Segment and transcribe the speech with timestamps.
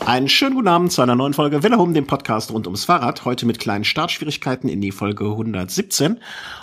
[0.00, 3.24] Einen schönen guten Abend zu einer neuen Folge Welle Home, dem Podcast rund ums Fahrrad.
[3.24, 6.20] Heute mit kleinen Startschwierigkeiten in die Folge 117.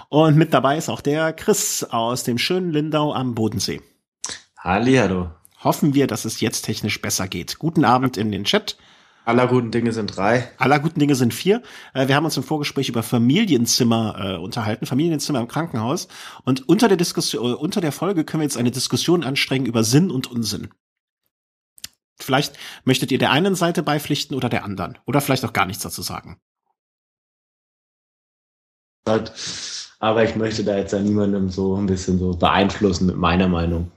[0.09, 3.81] Und mit dabei ist auch der Chris aus dem schönen Lindau am Bodensee.
[4.59, 5.31] Hallihallo.
[5.63, 7.57] Hoffen wir, dass es jetzt technisch besser geht.
[7.57, 8.78] Guten Abend in den Chat.
[9.24, 10.50] Aller guten Dinge sind drei.
[10.58, 11.62] Aller guten Dinge sind vier.
[11.94, 16.08] Äh, wir haben uns im Vorgespräch über Familienzimmer äh, unterhalten, Familienzimmer im Krankenhaus.
[16.44, 19.84] Und unter der Diskussion, äh, unter der Folge können wir jetzt eine Diskussion anstrengen über
[19.84, 20.70] Sinn und Unsinn.
[22.23, 24.98] Vielleicht möchtet ihr der einen Seite beipflichten oder der anderen.
[25.05, 26.39] Oder vielleicht auch gar nichts dazu sagen.
[29.99, 33.91] Aber ich möchte da jetzt ja niemandem so ein bisschen so beeinflussen mit meiner Meinung.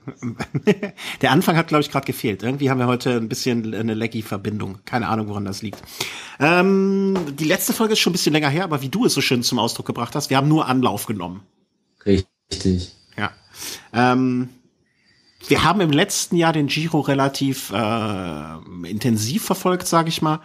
[1.21, 2.43] Der Anfang hat, glaube ich, gerade gefehlt.
[2.43, 4.79] Irgendwie haben wir heute ein bisschen eine laggy Verbindung.
[4.85, 5.81] Keine Ahnung, woran das liegt.
[6.39, 9.21] Ähm, die letzte Folge ist schon ein bisschen länger her, aber wie du es so
[9.21, 11.41] schön zum Ausdruck gebracht hast, wir haben nur Anlauf genommen.
[12.05, 12.91] Richtig.
[13.17, 13.31] Ja.
[13.93, 14.49] Ähm,
[15.47, 20.41] wir haben im letzten Jahr den Giro relativ äh, intensiv verfolgt, sage ich mal.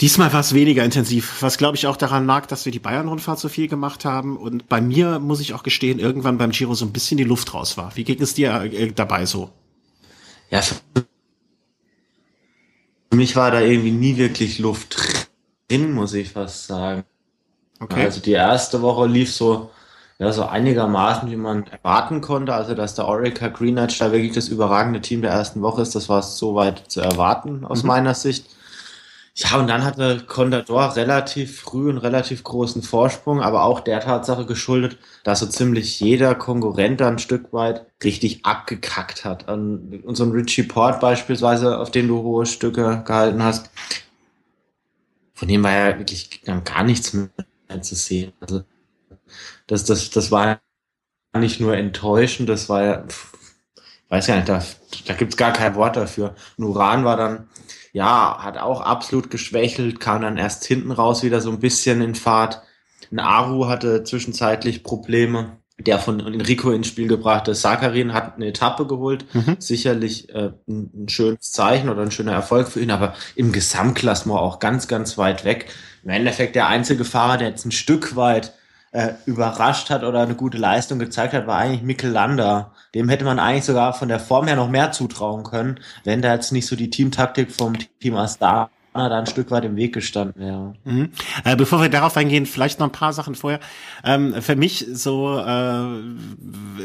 [0.00, 3.38] Diesmal war es weniger intensiv, was glaube ich auch daran lag, dass wir die Bayern-Rundfahrt
[3.38, 4.36] so viel gemacht haben.
[4.36, 7.52] Und bei mir, muss ich auch gestehen, irgendwann beim Giro so ein bisschen die Luft
[7.54, 7.94] raus war.
[7.96, 9.50] Wie ging es dir äh, dabei so?
[10.50, 11.06] Ja, für
[13.16, 14.96] mich war da irgendwie nie wirklich Luft
[15.68, 17.04] drin, muss ich fast sagen.
[17.78, 18.04] Okay.
[18.04, 19.70] Also die erste Woche lief so,
[20.22, 22.54] ja, so einigermaßen, wie man erwarten konnte.
[22.54, 25.96] Also, dass der Orica Green Edge da wirklich das überragende Team der ersten Woche ist,
[25.96, 27.88] das war soweit zu erwarten aus mhm.
[27.88, 28.46] meiner Sicht.
[29.34, 34.46] Ja, und dann hatte Contador relativ früh einen relativ großen Vorsprung, aber auch der Tatsache
[34.46, 39.48] geschuldet, dass so ziemlich jeder Konkurrent da ein Stück weit richtig abgekackt hat.
[39.48, 43.70] Und so ein Richie Port beispielsweise, auf den du hohe Stücke gehalten hast,
[45.34, 47.30] von dem war ja wirklich gar nichts mehr
[47.80, 48.32] zu sehen.
[48.38, 48.62] Also
[49.66, 50.60] das, das, das war
[51.36, 54.62] nicht nur enttäuschend, das war ja, ich weiß ja nicht, da,
[55.06, 56.34] da gibt's gar kein Wort dafür.
[56.56, 57.48] Nuran war dann
[57.92, 62.14] ja, hat auch absolut geschwächelt, kam dann erst hinten raus wieder so ein bisschen in
[62.14, 62.62] Fahrt.
[63.10, 65.58] Ein Aru hatte zwischenzeitlich Probleme.
[65.78, 69.24] Der von Enrico ins Spiel gebrachte Sakarin hat eine Etappe geholt.
[69.34, 69.56] Mhm.
[69.58, 74.38] Sicherlich äh, ein, ein, schönes Zeichen oder ein schöner Erfolg für ihn, aber im Gesamtklassement
[74.38, 75.74] auch ganz, ganz weit weg.
[76.04, 78.52] Im Endeffekt der einzige Fahrer, der jetzt ein Stück weit
[78.92, 82.72] äh, überrascht hat oder eine gute Leistung gezeigt hat, war eigentlich Mikkel Landa.
[82.94, 86.32] Dem hätte man eigentlich sogar von der Form her noch mehr zutrauen können, wenn da
[86.32, 88.16] jetzt nicht so die Teamtaktik vom Team
[88.92, 90.74] Astana da ein Stück weit im Weg gestanden wäre.
[90.84, 91.10] Mhm.
[91.44, 93.60] Äh, bevor wir darauf eingehen, vielleicht noch ein paar Sachen vorher.
[94.04, 95.84] Ähm, für mich so äh,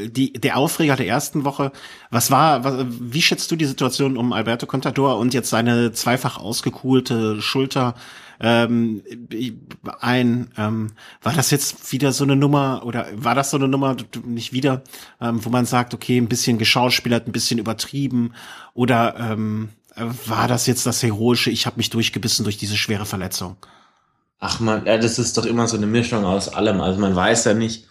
[0.09, 1.71] die der Aufreger der ersten Woche.
[2.09, 2.63] Was war?
[2.63, 7.95] Was, wie schätzt du die Situation um Alberto Contador und jetzt seine zweifach ausgekuhlte Schulter?
[8.39, 9.01] ähm,
[9.99, 10.49] ein.
[10.57, 10.91] Ähm,
[11.23, 14.83] war das jetzt wieder so eine Nummer oder war das so eine Nummer nicht wieder,
[15.19, 18.33] ähm, wo man sagt, okay, ein bisschen geschauspielert, ein bisschen übertrieben
[18.75, 21.49] oder ähm, war das jetzt das heroische?
[21.49, 23.57] Ich habe mich durchgebissen durch diese schwere Verletzung.
[24.39, 26.81] Ach man, ja, das ist doch immer so eine Mischung aus allem.
[26.81, 27.87] Also man weiß ja nicht,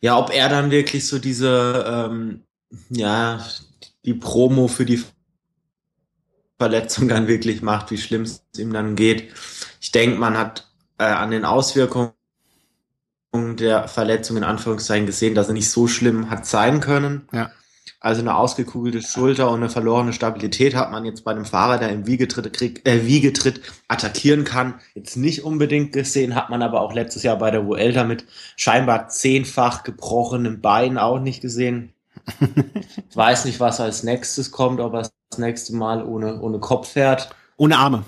[0.00, 2.42] ja, ob er dann wirklich so diese, ähm,
[2.88, 3.44] ja,
[4.04, 5.04] die Promo für die
[6.58, 9.32] Verletzung dann wirklich macht, wie schlimm es ihm dann geht.
[9.80, 12.12] Ich denke, man hat äh, an den Auswirkungen
[13.32, 17.28] der Verletzung in Anführungszeichen gesehen, dass er nicht so schlimm hat sein können.
[17.32, 17.50] Ja.
[18.02, 21.90] Also eine ausgekugelte Schulter und eine verlorene Stabilität hat man jetzt bei einem Fahrer, der
[21.90, 26.94] im Wiegetritt, krieg, äh, Wiegetritt attackieren kann, jetzt nicht unbedingt gesehen, hat man aber auch
[26.94, 28.24] letztes Jahr bei der Vuelta mit
[28.56, 31.92] scheinbar zehnfach gebrochenem Bein auch nicht gesehen.
[33.10, 36.92] ich weiß nicht, was als nächstes kommt, ob er das nächste Mal ohne, ohne Kopf
[36.92, 37.28] fährt.
[37.58, 38.04] Ohne Arme.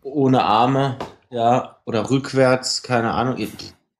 [0.00, 0.96] Ohne Arme,
[1.28, 1.76] ja.
[1.84, 3.36] Oder rückwärts, keine Ahnung.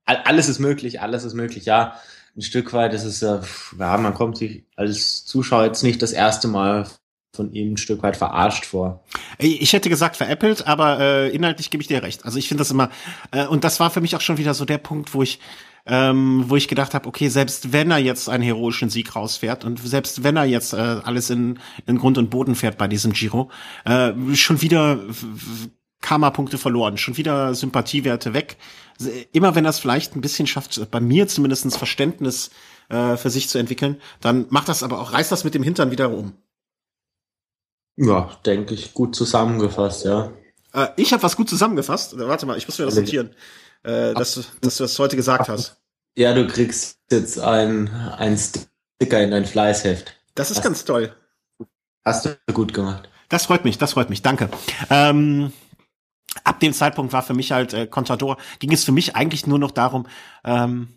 [0.07, 1.97] Alles ist möglich, alles ist möglich, ja.
[2.39, 3.41] Ein Stück weit ist es ja,
[3.77, 6.87] man kommt sich als Zuschauer jetzt nicht das erste Mal
[7.35, 9.03] von ihm ein Stück weit verarscht vor.
[9.39, 12.25] Ich hätte gesagt veräppelt, aber äh, inhaltlich gebe ich dir recht.
[12.25, 12.91] Also ich finde das immer,
[13.33, 15.41] äh, und das war für mich auch schon wieder so der Punkt, wo ich
[15.85, 19.81] ähm, wo ich gedacht habe, okay, selbst wenn er jetzt einen heroischen Sieg rausfährt und
[19.81, 23.51] selbst wenn er jetzt äh, alles in, in Grund und Boden fährt bei diesem Giro,
[23.85, 25.01] äh, schon wieder
[26.01, 28.57] Karma-Punkte verloren, schon wieder Sympathiewerte weg.
[29.33, 32.51] Immer wenn es vielleicht ein bisschen schafft, bei mir zumindestens Verständnis
[32.89, 35.91] äh, für sich zu entwickeln, dann macht das aber auch, reißt das mit dem Hintern
[35.91, 36.35] wieder um.
[37.97, 40.31] Ja, denke ich, gut zusammengefasst, ja.
[40.73, 42.17] Äh, ich habe was gut zusammengefasst.
[42.19, 43.35] Warte mal, ich muss mir das notieren
[43.83, 45.77] äh, dass, dass du das heute gesagt hast.
[46.17, 50.15] Ja, du kriegst jetzt ein, ein Sticker in dein Fleißheft.
[50.35, 51.15] Das ist hast, ganz toll.
[52.05, 53.09] Hast du gut gemacht.
[53.29, 54.49] Das freut mich, das freut mich, danke.
[54.91, 55.53] Ähm,
[56.45, 59.59] ab dem Zeitpunkt war für mich halt äh, Contador, ging es für mich eigentlich nur
[59.59, 60.07] noch darum,
[60.45, 60.89] ähm,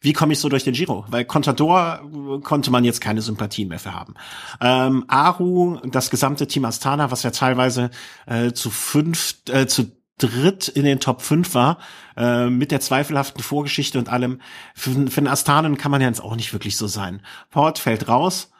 [0.00, 1.04] wie komme ich so durch den Giro?
[1.08, 4.14] Weil Contador äh, konnte man jetzt keine Sympathien mehr für haben.
[4.60, 7.90] Ähm, Aru, das gesamte Team Astana, was ja teilweise
[8.26, 11.78] äh, zu fünf, äh, zu dritt in den Top 5 war,
[12.16, 14.40] äh, mit der zweifelhaften Vorgeschichte und allem.
[14.74, 17.22] Für, für den Astanen kann man ja jetzt auch nicht wirklich so sein.
[17.50, 18.50] Port fällt raus.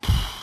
[0.00, 0.39] Puh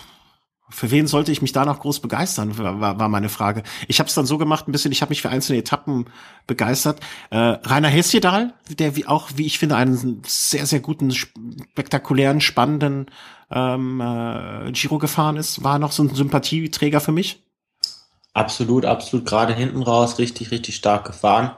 [0.70, 3.64] für wen sollte ich mich da noch groß begeistern, war, war meine Frage.
[3.88, 6.06] Ich habe es dann so gemacht, ein bisschen, ich habe mich für einzelne Etappen
[6.46, 7.00] begeistert.
[7.30, 13.06] Äh, Rainer Hesjedal, der wie auch, wie ich finde, einen sehr, sehr guten, spektakulären, spannenden
[13.50, 17.44] ähm, äh, Giro gefahren ist, war noch so ein Sympathieträger für mich.
[18.34, 19.26] Absolut, absolut.
[19.26, 21.52] Gerade hinten raus richtig, richtig stark gefahren.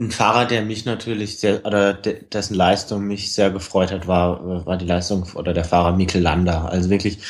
[0.00, 4.76] Ein Fahrer, der mich natürlich sehr, oder dessen Leistung mich sehr gefreut hat, war, war
[4.76, 6.68] die Leistung oder der Fahrer Mikkel Lander.
[6.68, 7.20] Also wirklich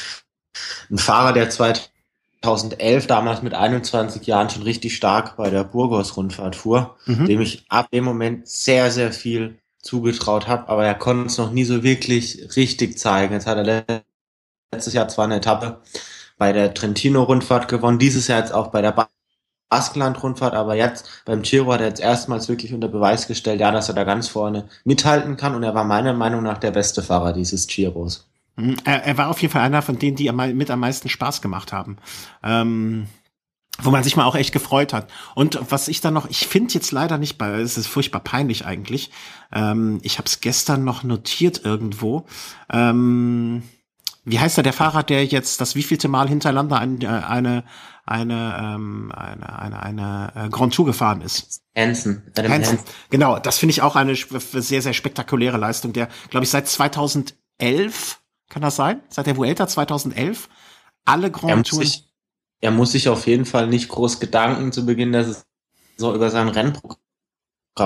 [0.90, 6.96] ein Fahrer, der 2011 damals mit 21 Jahren schon richtig stark bei der Burgos-Rundfahrt fuhr,
[7.06, 7.26] mhm.
[7.26, 11.50] dem ich ab dem Moment sehr, sehr viel zugetraut habe, aber er konnte es noch
[11.50, 13.34] nie so wirklich richtig zeigen.
[13.34, 14.04] Jetzt hat er
[14.72, 15.80] letztes Jahr zwar eine Etappe
[16.38, 19.08] bei der Trentino-Rundfahrt gewonnen, dieses Jahr jetzt auch bei der
[19.68, 23.88] Baskenland-Rundfahrt, aber jetzt beim Giro hat er jetzt erstmals wirklich unter Beweis gestellt, ja, dass
[23.88, 27.32] er da ganz vorne mithalten kann und er war meiner Meinung nach der beste Fahrer
[27.32, 28.28] dieses Giros.
[28.56, 28.76] Mhm.
[28.84, 31.72] Er, er war auf jeden Fall einer von denen, die mit am meisten Spaß gemacht
[31.72, 31.96] haben.
[32.42, 33.06] Ähm,
[33.80, 35.10] wo man sich mal auch echt gefreut hat.
[35.34, 38.66] Und was ich dann noch, ich finde jetzt leider nicht bei, es ist furchtbar peinlich
[38.66, 39.10] eigentlich.
[39.52, 42.26] Ähm, ich habe es gestern noch notiert irgendwo.
[42.70, 43.62] Ähm,
[44.24, 47.64] wie heißt er, der Fahrer, der jetzt das wievielte Mal hintereinander ein, äh, eine
[48.04, 51.62] eine ähm, eine eine, eine äh, Grand Tour gefahren ist.
[51.76, 52.30] Hansen.
[52.36, 52.52] Hansen.
[52.52, 52.78] Hansen.
[53.10, 58.21] Genau, das finde ich auch eine sehr sehr spektakuläre Leistung, der glaube ich seit 2011
[58.52, 59.00] kann das sein?
[59.08, 60.50] Seit der Vuelta 2011?
[61.06, 61.88] Alle Grand Touren.
[62.60, 65.26] Er muss sich auf jeden Fall nicht groß Gedanken zu Beginn der
[65.96, 66.98] so über sein Rennprogramm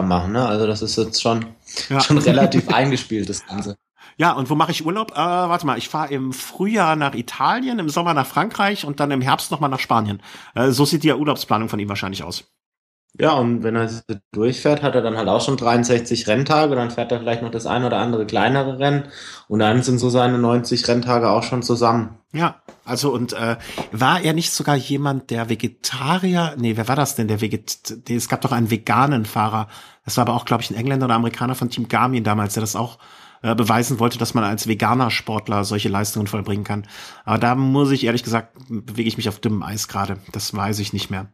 [0.08, 0.32] machen.
[0.32, 0.44] Ne?
[0.44, 1.46] Also das ist jetzt schon,
[1.88, 2.00] ja.
[2.00, 3.76] schon relativ eingespielt, das Ganze.
[4.16, 5.12] Ja, und wo mache ich Urlaub?
[5.12, 9.12] Äh, warte mal, ich fahre im Frühjahr nach Italien, im Sommer nach Frankreich und dann
[9.12, 10.20] im Herbst nochmal nach Spanien.
[10.54, 12.44] Äh, so sieht die Urlaubsplanung von ihm wahrscheinlich aus.
[13.18, 13.88] Ja, und wenn er
[14.32, 17.66] durchfährt, hat er dann halt auch schon 63 Renntage, dann fährt er vielleicht noch das
[17.66, 19.04] ein oder andere kleinere Rennen
[19.48, 22.18] und dann sind so seine 90 Renntage auch schon zusammen.
[22.32, 23.56] Ja, also und äh,
[23.92, 28.28] war er nicht sogar jemand, der Vegetarier, nee, wer war das denn, der Veget, es
[28.28, 29.68] gab doch einen veganen Fahrer,
[30.04, 32.60] das war aber auch, glaube ich, ein Engländer oder Amerikaner von Team Garmin damals, der
[32.60, 32.98] das auch
[33.42, 36.86] äh, beweisen wollte, dass man als veganer Sportler solche Leistungen vollbringen kann.
[37.24, 40.78] Aber da muss ich ehrlich gesagt, bewege ich mich auf dünnem Eis gerade, das weiß
[40.80, 41.28] ich nicht mehr.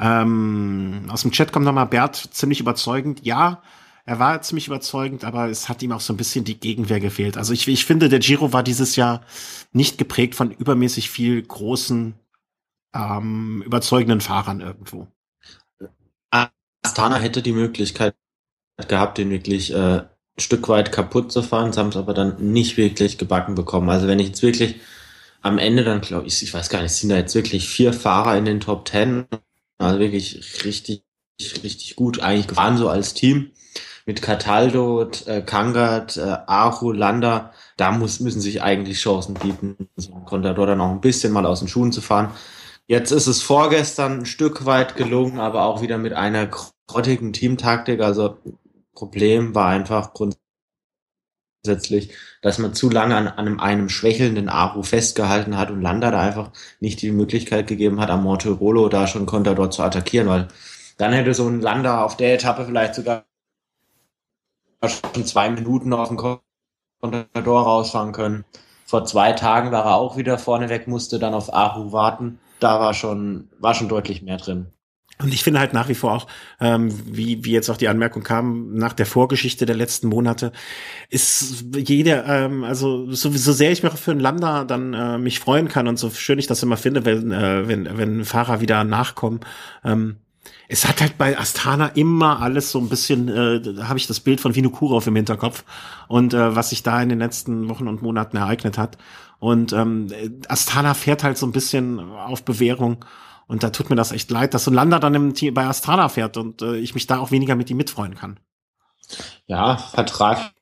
[0.00, 3.20] Ähm, aus dem Chat kommt nochmal Bert ziemlich überzeugend.
[3.24, 3.62] Ja,
[4.06, 7.36] er war ziemlich überzeugend, aber es hat ihm auch so ein bisschen die Gegenwehr gefehlt.
[7.36, 9.20] Also ich, ich finde, der Giro war dieses Jahr
[9.72, 12.14] nicht geprägt von übermäßig viel großen,
[12.94, 15.06] ähm, überzeugenden Fahrern irgendwo.
[16.82, 18.14] Astana hätte die Möglichkeit
[18.88, 20.08] gehabt, den wirklich äh, ein
[20.38, 23.90] Stück weit kaputt zu fahren, sie haben es aber dann nicht wirklich gebacken bekommen.
[23.90, 24.76] Also wenn ich jetzt wirklich
[25.42, 28.36] am Ende dann glaube ich, ich weiß gar nicht, sind da jetzt wirklich vier Fahrer
[28.38, 29.26] in den Top Ten
[29.80, 31.04] also wirklich richtig,
[31.62, 33.50] richtig gut eigentlich gefahren so als Team.
[34.06, 40.14] Mit Cataldo, äh, Kangat, äh, Aru, Landa, da muss, müssen sich eigentlich Chancen bieten, so
[40.14, 42.30] ein Contador dann auch ein bisschen mal aus den Schuhen zu fahren.
[42.86, 46.48] Jetzt ist es vorgestern ein Stück weit gelungen, aber auch wieder mit einer
[46.88, 48.00] grottigen Teamtaktik.
[48.00, 48.38] Also
[48.94, 50.49] Problem war einfach grundsätzlich,
[51.62, 56.50] dass man zu lange an, einem, einem schwächelnden Aru festgehalten hat und Landa da einfach
[56.80, 60.48] nicht die Möglichkeit gegeben hat, am Monterolo da schon Contador zu attackieren, weil
[60.96, 63.24] dann hätte so ein Landa auf der Etappe vielleicht sogar
[64.86, 66.16] schon zwei Minuten auf den
[67.00, 68.44] Contador rausfahren können.
[68.86, 72.40] Vor zwei Tagen war er auch wieder vorneweg, musste dann auf Aru warten.
[72.58, 74.72] Da war schon, war schon deutlich mehr drin.
[75.22, 76.26] Und ich finde halt nach wie vor auch,
[76.60, 80.52] ähm, wie, wie jetzt auch die Anmerkung kam, nach der Vorgeschichte der letzten Monate,
[81.08, 85.40] ist jeder, ähm, also so, so sehr ich mir für einen Lambda dann äh, mich
[85.40, 88.84] freuen kann und so schön ich das immer finde, wenn, äh, wenn, wenn Fahrer wieder
[88.84, 89.40] nachkommen,
[89.84, 90.16] ähm,
[90.68, 94.20] es hat halt bei Astana immer alles so ein bisschen, äh, da habe ich das
[94.20, 95.64] Bild von Vinokurov im Hinterkopf
[96.06, 98.96] und äh, was sich da in den letzten Wochen und Monaten ereignet hat.
[99.40, 100.08] Und ähm,
[100.48, 103.04] Astana fährt halt so ein bisschen auf Bewährung
[103.50, 106.08] und da tut mir das echt leid, dass so Lander dann im Team bei Astana
[106.08, 108.38] fährt und äh, ich mich da auch weniger mit ihm mitfreuen kann.
[109.46, 110.52] Ja, Vertrag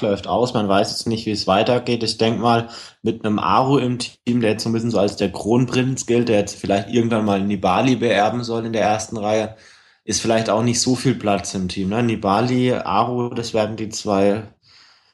[0.00, 0.54] läuft aus.
[0.54, 2.02] Man weiß jetzt nicht, wie es weitergeht.
[2.02, 2.68] Ich denke mal,
[3.02, 6.28] mit einem Aru im Team, der jetzt so ein bisschen so als der Kronprinz gilt,
[6.28, 9.54] der jetzt vielleicht irgendwann mal Nibali beerben soll in der ersten Reihe,
[10.02, 11.90] ist vielleicht auch nicht so viel Platz im Team.
[11.90, 12.02] Ne?
[12.02, 14.48] Nibali, Aru, das werden die zwei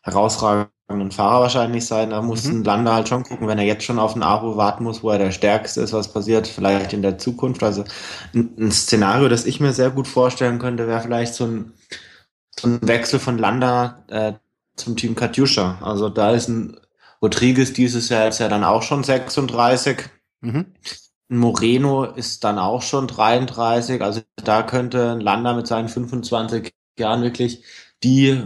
[0.03, 2.11] herausragenden Fahrer wahrscheinlich sein.
[2.11, 2.61] Da muss mhm.
[2.61, 5.11] ein Lander halt schon gucken, wenn er jetzt schon auf ein Aro warten muss, wo
[5.11, 7.63] er der Stärkste ist, was passiert vielleicht in der Zukunft.
[7.63, 7.85] Also
[8.35, 11.73] ein, ein Szenario, das ich mir sehr gut vorstellen könnte, wäre vielleicht so ein
[12.65, 14.33] ein Wechsel von Landa äh,
[14.77, 15.79] zum Team Katjuscha.
[15.81, 16.77] Also da ist ein
[17.23, 19.99] Rodriguez dieses Jahr jetzt ja dann auch schon 36.
[20.41, 20.67] Mhm.
[21.29, 24.03] Moreno ist dann auch schon 33.
[24.03, 27.63] Also da könnte ein Landa mit seinen 25 Jahren wirklich
[28.03, 28.45] die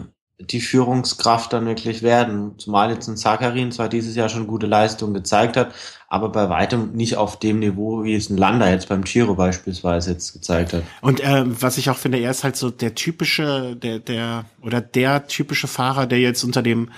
[0.50, 2.58] die Führungskraft dann wirklich werden.
[2.58, 5.74] Zumal jetzt ein Sakarin zwar dieses Jahr schon gute Leistungen gezeigt hat,
[6.08, 10.12] aber bei weitem nicht auf dem Niveau, wie es ein Lander jetzt beim Giro beispielsweise
[10.12, 10.82] jetzt gezeigt hat.
[11.00, 14.80] Und äh, was ich auch finde, er ist halt so der typische, der, der, oder
[14.80, 16.90] der typische Fahrer, der jetzt unter dem,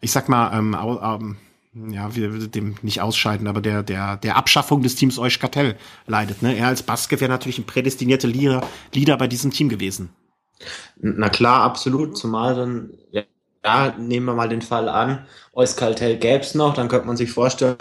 [0.00, 1.36] ich sag mal, ähm, ähm,
[1.90, 6.42] ja, wir dem nicht ausscheiden, aber der, der, der Abschaffung des Teams Euskatel leidet.
[6.42, 6.54] Ne?
[6.56, 10.10] Er als Baske wäre natürlich ein prädestinierter Leader, Leader bei diesem Team gewesen.
[11.00, 12.16] Na klar, absolut.
[12.16, 13.22] Zumal dann, ja,
[13.64, 17.30] ja nehmen wir mal den Fall an, Euskaltel gäbe es noch, dann könnte man sich
[17.30, 17.76] vorstellen,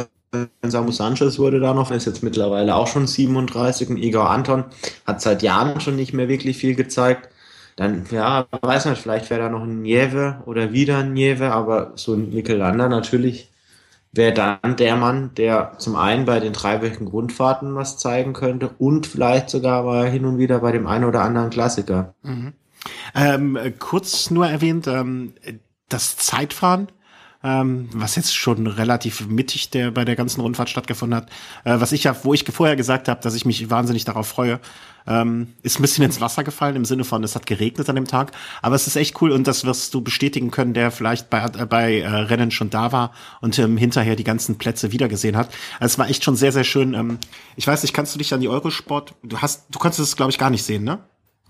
[0.63, 4.65] Samu Sanchez wurde da noch, ist jetzt mittlerweile auch schon 37 und Igor Anton
[5.05, 7.29] hat seit Jahren schon nicht mehr wirklich viel gezeigt.
[7.75, 11.93] Dann, ja, weiß nicht, vielleicht wäre da noch ein Nieve oder wieder ein Nieve, aber
[11.95, 13.49] so ein Michelanda natürlich
[14.13, 19.07] wäre dann der Mann, der zum einen bei den dreiwöchigen Grundfahrten was zeigen könnte und
[19.07, 22.13] vielleicht sogar mal hin und wieder bei dem einen oder anderen Klassiker.
[22.23, 22.53] Mhm.
[23.15, 25.33] Ähm, kurz nur erwähnt, ähm,
[25.89, 26.87] das Zeitfahren,
[27.43, 31.29] ähm, was jetzt schon relativ mittig der bei der ganzen Rundfahrt stattgefunden hat,
[31.63, 34.59] äh, was ich ja, wo ich vorher gesagt habe, dass ich mich wahnsinnig darauf freue,
[35.07, 38.05] ähm, ist ein bisschen ins Wasser gefallen im Sinne von, es hat geregnet an dem
[38.05, 41.43] Tag, aber es ist echt cool und das wirst du bestätigen können, der vielleicht bei,
[41.43, 43.11] äh, bei äh, Rennen schon da war
[43.41, 45.49] und ähm, hinterher die ganzen Plätze wiedergesehen hat.
[45.79, 46.93] Also es war echt schon sehr, sehr schön.
[46.93, 47.17] Ähm,
[47.55, 50.31] ich weiß nicht, kannst du dich an die Eurosport, du hast, du konntest es glaube
[50.31, 50.99] ich gar nicht sehen, ne?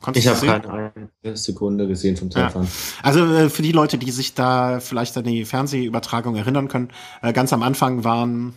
[0.02, 0.92] Konntest ich habe
[1.24, 2.68] keine Sekunde gesehen vom Zeitfahren.
[2.68, 3.04] Ja.
[3.04, 6.90] Also äh, für die Leute, die sich da vielleicht an die Fernsehübertragung erinnern können,
[7.22, 8.54] äh, ganz am Anfang waren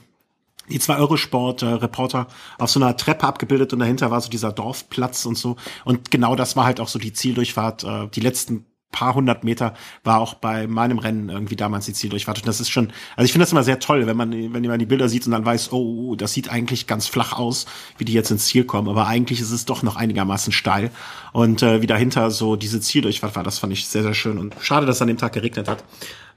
[0.71, 2.27] die zwei Eurosport-Reporter
[2.59, 5.57] auf so einer Treppe abgebildet und dahinter war so dieser Dorfplatz und so.
[5.85, 7.85] Und genau das war halt auch so die Zieldurchfahrt.
[7.85, 9.75] Äh, die letzten paar hundert Meter
[10.05, 12.39] war auch bei meinem Rennen irgendwie damals die Zieldurchfahrt.
[12.39, 14.79] Und das ist schon, also ich finde das immer sehr toll, wenn man, wenn man
[14.79, 17.67] die Bilder sieht und dann weiß, oh, das sieht eigentlich ganz flach aus,
[17.99, 18.89] wie die jetzt ins Ziel kommen.
[18.89, 20.91] Aber eigentlich ist es doch noch einigermaßen steil.
[21.33, 24.39] Und äh, wie dahinter so diese Zieldurchfahrt war, das fand ich sehr, sehr schön.
[24.39, 25.85] Und schade, dass an dem Tag geregnet hat.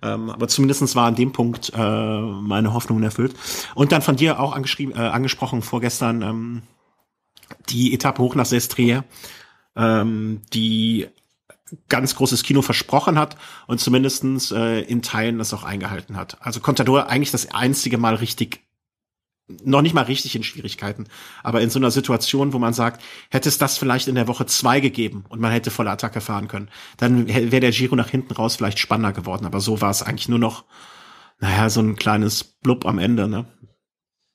[0.02, 3.36] Ähm, aber zumindestens war an dem Punkt äh, meine Hoffnung erfüllt.
[3.76, 6.62] Und dann von dir auch angeschrieben, äh, angesprochen vorgestern ähm,
[7.70, 9.04] die Etappe hoch nach Sestriere,
[9.76, 11.08] ähm, die
[11.90, 16.38] ganz großes Kino versprochen hat und zumindestens äh, in Teilen das auch eingehalten hat.
[16.42, 18.62] Also Contador eigentlich das einzige Mal richtig,
[19.64, 21.06] noch nicht mal richtig in Schwierigkeiten,
[21.44, 24.46] aber in so einer Situation, wo man sagt, hätte es das vielleicht in der Woche
[24.46, 28.34] zwei gegeben und man hätte volle Attacke fahren können, dann wäre der Giro nach hinten
[28.34, 29.46] raus vielleicht spannender geworden.
[29.46, 30.66] Aber so war es eigentlich nur noch,
[31.40, 33.46] naja, so ein kleines Blub am Ende, ne?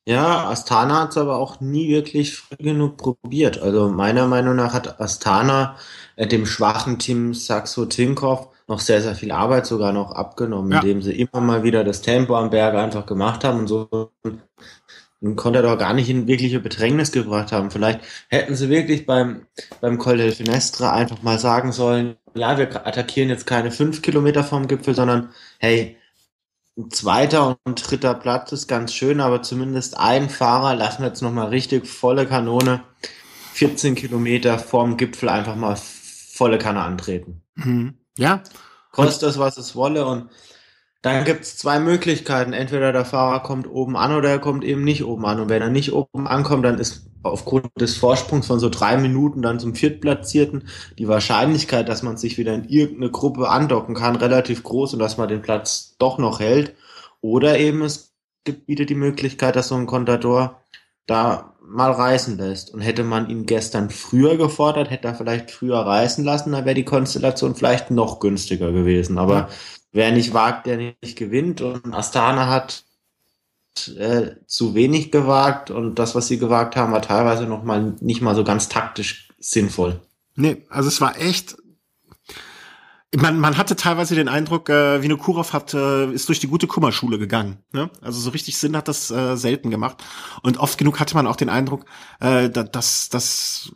[0.05, 3.63] Ja, Astana hat es aber auch nie wirklich früh genug probiert.
[3.63, 5.77] Also meiner Meinung nach hat Astana
[6.17, 10.81] äh, dem schwachen Team Saxo Tinkoff noch sehr, sehr viel Arbeit sogar noch abgenommen, ja.
[10.81, 14.11] indem sie immer mal wieder das Tempo am Berg einfach gemacht haben und so
[15.37, 17.71] konnte er doch gar nicht in wirkliche Bedrängnis gebracht haben.
[17.71, 19.47] Vielleicht hätten sie wirklich beim,
[19.81, 24.43] beim Col del Finestre einfach mal sagen sollen, ja, wir attackieren jetzt keine fünf Kilometer
[24.43, 25.97] vom Gipfel, sondern hey,
[26.89, 31.49] zweiter und dritter Platz ist ganz schön, aber zumindest ein Fahrer lassen wir jetzt nochmal
[31.49, 32.83] richtig volle Kanone
[33.53, 37.43] 14 Kilometer vorm Gipfel einfach mal volle Kanne antreten.
[37.55, 37.99] Mhm.
[38.17, 38.43] Ja.
[38.91, 40.31] Kostet es, was es wolle und
[41.03, 42.53] dann gibt es zwei Möglichkeiten.
[42.53, 45.41] Entweder der Fahrer kommt oben an oder er kommt eben nicht oben an.
[45.41, 49.43] Und wenn er nicht oben ankommt, dann ist aufgrund des Vorsprungs von so drei Minuten
[49.43, 50.69] dann zum Viertplatzierten
[50.99, 55.19] die Wahrscheinlichkeit, dass man sich wieder in irgendeine Gruppe andocken kann, relativ groß und dass
[55.19, 56.75] man den Platz doch noch hält.
[57.21, 58.13] Oder eben es
[58.45, 60.63] gibt wieder die Möglichkeit, dass so ein Contador
[61.07, 62.73] da mal reißen lässt.
[62.73, 66.77] Und hätte man ihn gestern früher gefordert, hätte er vielleicht früher reißen lassen, dann wäre
[66.77, 69.19] die Konstellation vielleicht noch günstiger gewesen.
[69.19, 69.49] Aber ja
[69.93, 71.61] wer nicht wagt, der nicht gewinnt.
[71.61, 72.85] Und Astana hat
[73.97, 78.21] äh, zu wenig gewagt und das, was sie gewagt haben, war teilweise noch mal nicht
[78.21, 80.01] mal so ganz taktisch sinnvoll.
[80.35, 81.57] Nee, also es war echt.
[83.15, 87.19] Man, man hatte teilweise den Eindruck, äh, Vinokurov hat, äh, ist durch die gute Kummerschule
[87.19, 87.59] gegangen.
[87.71, 87.91] Ne?
[88.01, 90.03] Also so richtig Sinn hat das äh, selten gemacht.
[90.43, 91.85] Und oft genug hatte man auch den Eindruck,
[92.21, 93.71] äh, dass, dass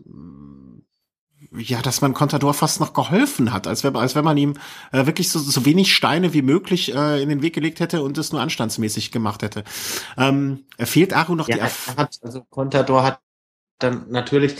[1.59, 4.55] ja, dass man Contador fast noch geholfen hat, als wenn, als wenn man ihm
[4.93, 8.19] äh, wirklich so, so wenig Steine wie möglich äh, in den Weg gelegt hätte und
[8.19, 9.65] es nur anstandsmäßig gemacht hätte.
[10.17, 13.21] Ähm, fehlt Aru noch ja, die er hat, Also Contador hat
[13.79, 14.57] dann natürlich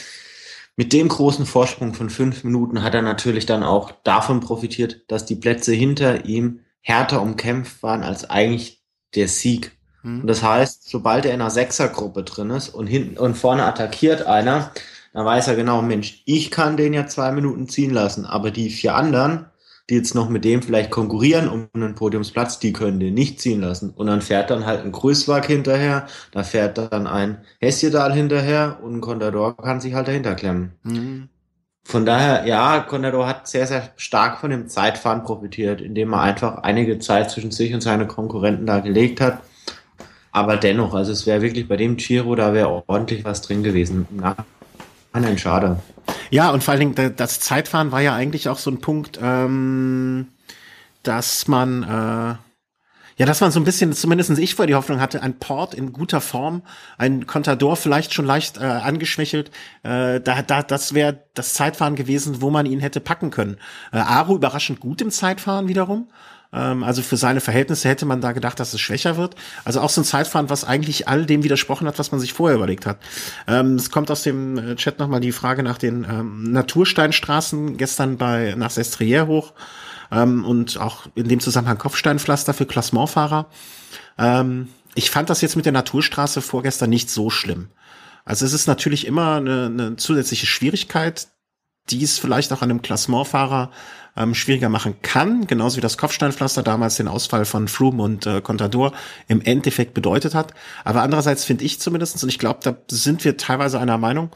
[0.77, 5.25] mit dem großen Vorsprung von fünf Minuten hat er natürlich dann auch davon profitiert, dass
[5.25, 8.83] die Plätze hinter ihm härter umkämpft waren als eigentlich
[9.15, 9.73] der Sieg.
[10.03, 10.21] Hm.
[10.21, 14.27] Und das heißt, sobald er in einer Sechsergruppe drin ist und hinten und vorne attackiert
[14.27, 14.71] einer,
[15.17, 18.69] dann weiß er genau, Mensch, ich kann den ja zwei Minuten ziehen lassen, aber die
[18.69, 19.47] vier anderen,
[19.89, 23.63] die jetzt noch mit dem vielleicht konkurrieren um einen Podiumsplatz, die können den nicht ziehen
[23.63, 23.89] lassen.
[23.97, 28.97] Und dann fährt dann halt ein Grüßwag hinterher, da fährt dann ein Hesjedal hinterher und
[28.97, 30.73] ein Contador kann sich halt dahinter klemmen.
[30.83, 31.31] Mhm.
[31.83, 36.59] Von daher, ja, Contador hat sehr, sehr stark von dem Zeitfahren profitiert, indem er einfach
[36.59, 39.41] einige Zeit zwischen sich und seine Konkurrenten da gelegt hat.
[40.31, 44.07] Aber dennoch, also es wäre wirklich bei dem Giro, da wäre ordentlich was drin gewesen.
[45.21, 45.81] Nein, schade.
[46.31, 50.29] Ja, und vor allen Dingen, das Zeitfahren war ja eigentlich auch so ein Punkt, ähm,
[51.03, 52.37] dass man, äh,
[53.19, 55.93] ja, dass man so ein bisschen, zumindest ich vor die Hoffnung hatte, ein Port in
[55.93, 56.63] guter Form,
[56.99, 59.51] ein Contador vielleicht schon leicht äh, angeschwächelt,
[59.83, 63.57] äh, da, da, das wäre das Zeitfahren gewesen, wo man ihn hätte packen können.
[63.93, 66.09] Äh, Aru überraschend gut im Zeitfahren wiederum.
[66.53, 69.35] Ähm, also für seine Verhältnisse hätte man da gedacht, dass es schwächer wird.
[69.65, 72.57] Also auch so ein Zeitfahren, was eigentlich all dem widersprochen hat, was man sich vorher
[72.57, 72.99] überlegt hat.
[73.47, 78.17] Ähm, es kommt aus dem äh, Chat nochmal die Frage nach den ähm, Natursteinstraßen gestern
[78.17, 79.53] bei nach Sestriere hoch
[80.11, 83.47] ähm, und auch in dem Zusammenhang Kopfsteinpflaster für Klassementfahrer.
[84.19, 87.69] Ähm, ich fand das jetzt mit der Naturstraße vorgestern nicht so schlimm.
[88.25, 91.29] Also es ist natürlich immer eine, eine zusätzliche Schwierigkeit,
[91.91, 93.71] die es vielleicht auch einem Klassementfahrer
[94.17, 98.41] ähm, schwieriger machen kann, genauso wie das Kopfsteinpflaster damals den Ausfall von Froome und äh,
[98.41, 98.93] Contador
[99.29, 100.55] im Endeffekt bedeutet hat.
[100.85, 104.31] Aber andererseits finde ich zumindestens und ich glaube, da sind wir teilweise einer Meinung,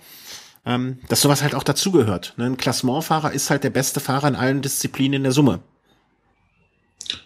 [0.67, 2.35] ähm, dass sowas halt auch dazugehört.
[2.37, 2.47] Ne?
[2.47, 5.61] Ein Klassementfahrer ist halt der beste Fahrer in allen Disziplinen in der Summe.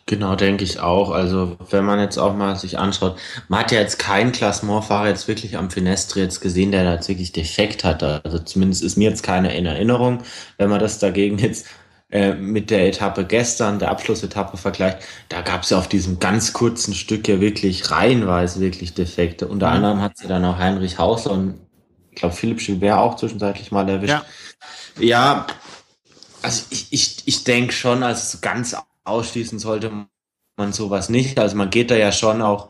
[0.07, 1.11] Genau, denke ich auch.
[1.11, 3.19] Also wenn man jetzt auch mal sich anschaut,
[3.49, 7.09] man hat ja jetzt keinen Klassementfahrer jetzt wirklich am Finestre jetzt gesehen, der da jetzt
[7.09, 8.03] wirklich defekt hat.
[8.03, 10.23] Also zumindest ist mir jetzt keine in Erinnerung.
[10.57, 11.67] Wenn man das dagegen jetzt
[12.14, 16.52] äh, mit der Etappe gestern, der Abschlussetappe vergleicht, da gab es ja auf diesem ganz
[16.52, 19.49] kurzen Stück ja wirklich reihenweise wirklich Defekte.
[19.49, 19.75] Unter mhm.
[19.75, 21.59] anderem hat sie dann auch Heinrich Hausler und
[22.12, 24.11] ich glaube Philipp Gilbert auch zwischenzeitlich mal erwischt.
[24.11, 24.25] Ja,
[25.00, 25.47] ja
[26.40, 29.90] also ich, ich, ich denke schon, also ganz ausschließen sollte
[30.56, 31.40] man sowas nicht.
[31.40, 32.68] Also man geht da ja schon auch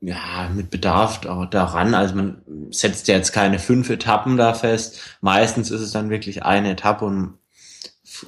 [0.00, 1.94] ja, mit Bedarf auch daran.
[1.94, 4.98] Also man setzt ja jetzt keine fünf Etappen da fest.
[5.20, 7.38] Meistens ist es dann wirklich eine Etappe und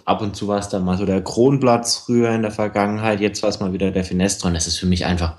[0.04, 3.20] ab und zu war es dann mal so der Kronplatz früher in der Vergangenheit.
[3.20, 5.36] Jetzt war es mal wieder der Finestre und das ist für mich einfach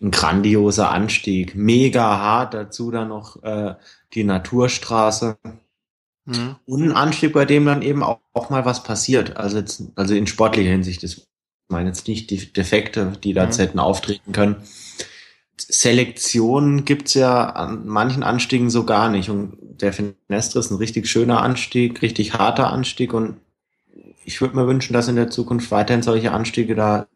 [0.00, 1.54] ein grandioser Anstieg.
[1.54, 3.74] Mega hart, dazu dann noch äh,
[4.14, 5.38] die Naturstraße.
[6.26, 6.56] Mhm.
[6.66, 9.36] Und ein Anstieg, bei dem dann eben auch, auch mal was passiert.
[9.36, 11.02] Also, jetzt, also in sportlicher Hinsicht.
[11.02, 11.26] Das
[11.68, 13.52] meine jetzt nicht die Defekte, die da mhm.
[13.52, 14.56] hätten auftreten können.
[15.58, 19.30] Selektion gibt's ja an manchen Anstiegen so gar nicht.
[19.30, 23.14] Und der Finestre ist ein richtig schöner Anstieg, richtig harter Anstieg.
[23.14, 23.36] Und
[24.26, 27.06] ich würde mir wünschen, dass in der Zukunft weiterhin solche Anstiege da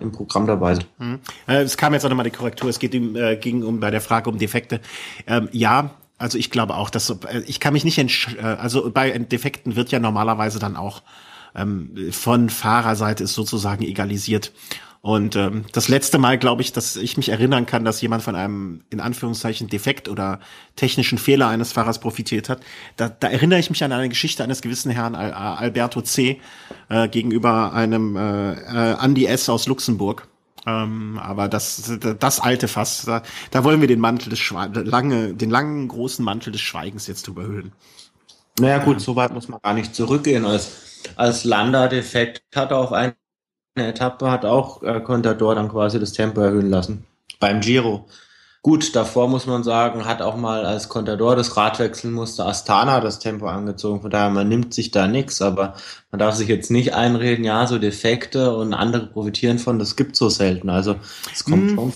[0.00, 0.86] im Programm dabei sind.
[0.98, 1.20] Mhm.
[1.46, 2.68] Äh, es kam jetzt auch nochmal die Korrektur.
[2.68, 4.80] Es geht äh, ging um bei der Frage um Defekte.
[5.26, 8.90] Ähm, ja, also ich glaube auch, dass äh, ich kann mich nicht entsch äh, also
[8.90, 11.02] bei Defekten wird ja normalerweise dann auch
[11.54, 14.52] ähm, von Fahrerseite ist sozusagen egalisiert.
[15.02, 18.34] Und ähm, das letzte Mal, glaube ich, dass ich mich erinnern kann, dass jemand von
[18.34, 20.40] einem in Anführungszeichen Defekt oder
[20.76, 22.60] technischen Fehler eines Fahrers profitiert hat.
[22.96, 26.40] Da, da erinnere ich mich an eine Geschichte eines gewissen Herrn Al Alberto C.
[26.90, 29.48] Äh, gegenüber einem äh, äh, Andy S.
[29.48, 30.28] aus Luxemburg.
[30.66, 35.32] Ähm, aber das, das alte Fass, da, da wollen wir den Mantel des Schwe lange,
[35.32, 37.72] den langen großen Mantel des Schweigens jetzt drüber hüllen.
[38.60, 40.44] Naja gut, so weit muss man gar nicht zurückgehen.
[40.44, 43.14] Als als Landa defekt hat auf eine
[43.86, 47.06] Etappe, hat auch äh, Contador dann quasi das Tempo erhöhen lassen.
[47.38, 48.06] Beim Giro.
[48.62, 53.00] Gut, davor muss man sagen, hat auch mal als Contador das Rad wechseln musste, Astana
[53.00, 54.02] das Tempo angezogen.
[54.02, 55.74] Von daher, man nimmt sich da nichts, aber
[56.10, 60.14] man darf sich jetzt nicht einreden, ja, so Defekte und andere profitieren von, das gibt
[60.14, 60.68] so selten.
[60.68, 60.96] Also
[61.32, 61.92] es kommt hm, schon.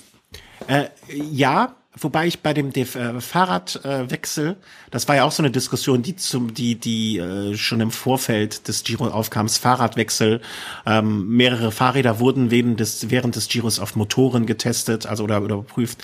[0.66, 4.54] Äh, ja, Wobei ich bei dem äh, Fahrradwechsel, äh,
[4.90, 8.66] das war ja auch so eine Diskussion, die zum, die, die äh, schon im Vorfeld
[8.66, 10.40] des Giro aufkam, Fahrradwechsel.
[10.86, 15.54] Ähm, mehrere Fahrräder wurden während des, während des Giros auf Motoren getestet, also oder, oder
[15.54, 16.02] überprüft.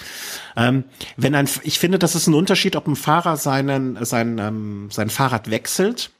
[0.56, 0.84] Ähm,
[1.16, 5.10] wenn ein, ich finde, das ist ein Unterschied, ob ein Fahrer seinen, sein, ähm, sein
[5.10, 6.12] Fahrrad wechselt,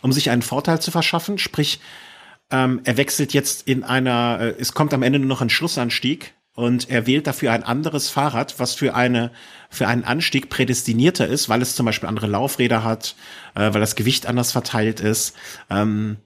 [0.00, 1.80] um sich einen Vorteil zu verschaffen, sprich,
[2.52, 6.34] ähm, er wechselt jetzt in einer, äh, es kommt am Ende nur noch ein Schlussanstieg,
[6.58, 9.30] und er wählt dafür ein anderes Fahrrad, was für eine
[9.70, 13.14] für einen Anstieg prädestinierter ist, weil es zum Beispiel andere Laufräder hat,
[13.54, 15.36] äh, weil das Gewicht anders verteilt ist.
[15.70, 16.16] Ähm,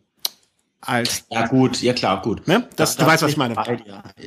[0.81, 2.49] als ja gut, ja klar, gut.
[2.49, 2.67] Ne?
[2.77, 3.55] Das, da, du weißt, was ich meine.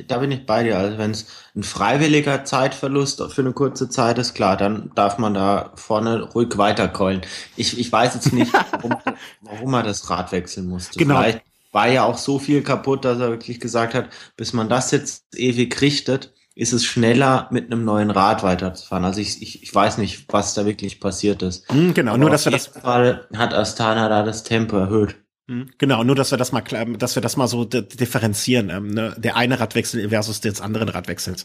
[0.06, 0.78] Da bin ich bei dir.
[0.78, 5.34] Also wenn es ein freiwilliger Zeitverlust für eine kurze Zeit ist, klar, dann darf man
[5.34, 7.22] da vorne ruhig weiterkeulen.
[7.56, 8.94] Ich, ich weiß jetzt nicht, warum,
[9.40, 11.00] warum er das Rad wechseln musste.
[11.00, 11.18] Genau.
[11.18, 11.42] Vielleicht
[11.76, 14.08] war ja auch so viel kaputt, dass er wirklich gesagt hat,
[14.38, 19.04] bis man das jetzt ewig richtet, ist es schneller mit einem neuen Rad weiterzufahren.
[19.04, 21.70] Also ich, ich, ich weiß nicht, was da wirklich passiert ist.
[21.70, 22.68] Mm, genau, Aber nur dass wir das.
[22.68, 25.16] Fall hat Astana da das Tempo erhöht.
[25.48, 26.62] Hm, genau, nur dass wir das mal,
[26.98, 28.70] dass wir das mal so differenzieren.
[28.70, 29.14] Ähm, ne?
[29.18, 31.44] Der eine Radwechsel versus des anderen Radwechsels.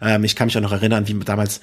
[0.00, 1.60] Ähm, ich kann mich auch noch erinnern, wie damals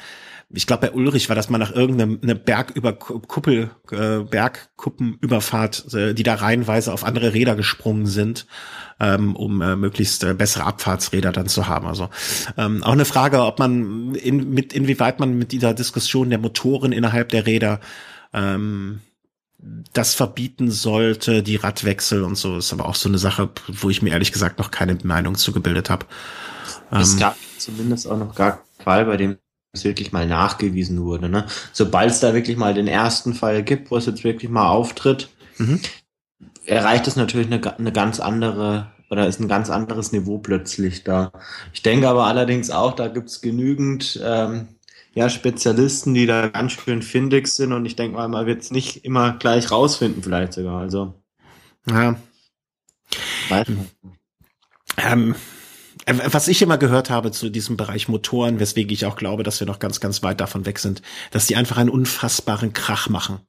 [0.51, 6.13] ich glaube bei Ulrich war das mal nach irgendeiner eine Bergüber Kuppel äh, Bergkuppenüberfahrt, äh,
[6.13, 8.47] die da reihenweise auf andere Räder gesprungen sind,
[8.99, 11.85] ähm, um äh, möglichst äh, bessere Abfahrtsräder dann zu haben.
[11.85, 12.09] Also
[12.57, 16.93] ähm, auch eine Frage, ob man in, mit inwieweit man mit dieser Diskussion der Motoren
[16.93, 17.79] innerhalb der Räder
[18.33, 19.01] ähm,
[19.93, 24.01] das verbieten sollte, die Radwechsel und so, ist aber auch so eine Sache, wo ich
[24.01, 26.05] mir ehrlich gesagt noch keine Meinung zugebildet habe.
[26.89, 29.37] Es ähm, gab zumindest auch noch gar Fall, bei dem
[29.73, 31.29] es wirklich mal nachgewiesen wurde.
[31.29, 31.45] Ne?
[31.73, 35.29] Sobald es da wirklich mal den ersten Fall gibt, wo es jetzt wirklich mal auftritt,
[35.57, 35.79] mhm.
[36.65, 41.31] erreicht es natürlich eine, eine ganz andere oder ist ein ganz anderes Niveau plötzlich da.
[41.73, 44.67] Ich denke aber allerdings auch, da gibt es genügend ähm,
[45.13, 48.71] ja, Spezialisten, die da ganz schön findig sind und ich denke mal, man wird es
[48.71, 50.79] nicht immer gleich rausfinden, vielleicht sogar.
[50.79, 51.15] Also.
[51.89, 52.15] Ja.
[54.97, 55.33] Ähm, äh,
[56.13, 59.67] was ich immer gehört habe zu diesem Bereich Motoren, weswegen ich auch glaube, dass wir
[59.67, 63.39] noch ganz, ganz weit davon weg sind, dass die einfach einen unfassbaren Krach machen.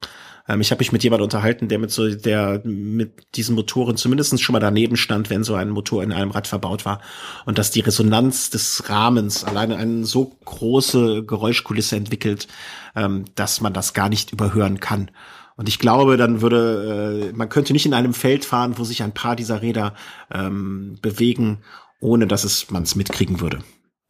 [0.47, 4.41] Ähm, ich habe mich mit jemandem unterhalten, der mit so, der mit diesen Motoren zumindest
[4.41, 7.01] schon mal daneben stand, wenn so ein Motor in einem Rad verbaut war.
[7.45, 12.47] Und dass die Resonanz des Rahmens alleine eine so große Geräuschkulisse entwickelt,
[12.95, 15.11] ähm, dass man das gar nicht überhören kann.
[15.57, 19.03] Und ich glaube, dann würde, äh, man könnte nicht in einem Feld fahren, wo sich
[19.03, 19.93] ein paar dieser Räder
[20.33, 21.59] ähm, bewegen
[22.01, 23.63] ohne dass es man es mitkriegen würde.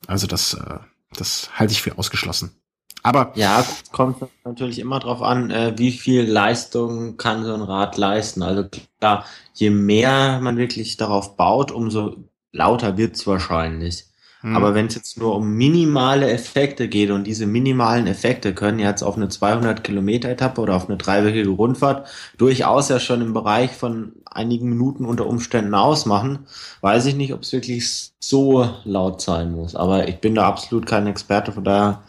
[0.08, 0.80] Also das, äh,
[1.16, 2.56] das halte ich für ausgeschlossen.
[3.04, 7.98] Aber ja, kommt natürlich immer drauf an, äh, wie viel Leistung kann so ein Rad
[7.98, 8.44] leisten.
[8.44, 8.68] Also
[9.00, 12.18] klar, je mehr man wirklich darauf baut, umso
[12.52, 14.06] lauter wird's wahrscheinlich.
[14.42, 14.56] Hm.
[14.56, 19.04] Aber wenn es jetzt nur um minimale Effekte geht und diese minimalen Effekte können jetzt
[19.04, 23.72] auf eine 200 Kilometer Etappe oder auf eine dreiwöchige Rundfahrt durchaus ja schon im Bereich
[23.72, 26.40] von einigen Minuten unter Umständen ausmachen,
[26.82, 29.76] weiß ich nicht, ob es wirklich so laut sein muss.
[29.76, 32.02] Aber ich bin da absolut kein Experte, von daher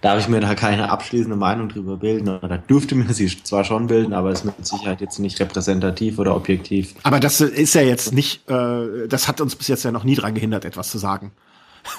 [0.00, 2.28] darf ich mir da keine abschließende Meinung drüber bilden.
[2.28, 6.36] Oder dürfte mir sie zwar schon bilden, aber ist mit Sicherheit jetzt nicht repräsentativ oder
[6.36, 6.94] objektiv.
[7.02, 10.14] Aber das ist ja jetzt nicht, äh, das hat uns bis jetzt ja noch nie
[10.14, 11.32] dran gehindert, etwas zu sagen.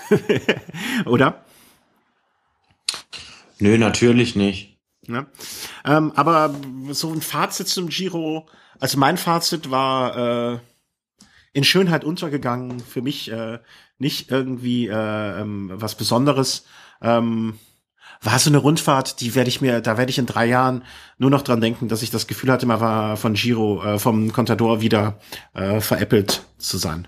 [1.05, 1.43] Oder?
[3.59, 4.77] Nö, natürlich nicht.
[5.07, 5.25] Ja.
[5.85, 6.53] Ähm, aber
[6.91, 8.47] so ein Fazit zum Giro,
[8.79, 10.59] also mein Fazit war äh,
[11.53, 13.59] in Schönheit untergegangen, für mich äh,
[13.97, 16.65] nicht irgendwie äh, ähm, was Besonderes.
[17.01, 17.57] Ähm,
[18.21, 20.83] war so eine Rundfahrt, die werde ich mir, da werde ich in drei Jahren
[21.17, 24.33] nur noch dran denken, dass ich das Gefühl hatte, man war von Giro, äh, vom
[24.33, 25.19] Contador wieder
[25.53, 27.07] äh, veräppelt zu sein.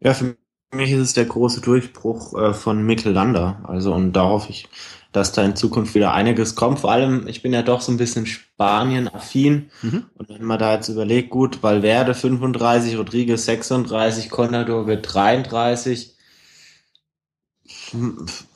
[0.00, 0.36] Ja, für
[0.70, 3.60] für mich ist es der große Durchbruch äh, von Mikkel Lander.
[3.64, 4.68] Also und da hoffe ich,
[5.12, 6.80] dass da in Zukunft wieder einiges kommt.
[6.80, 9.70] Vor allem, ich bin ja doch so ein bisschen Spanien-affin.
[9.82, 10.06] Mhm.
[10.14, 16.16] Und wenn man da jetzt überlegt, gut, Valverde 35, Rodriguez 36, Contador wird 33,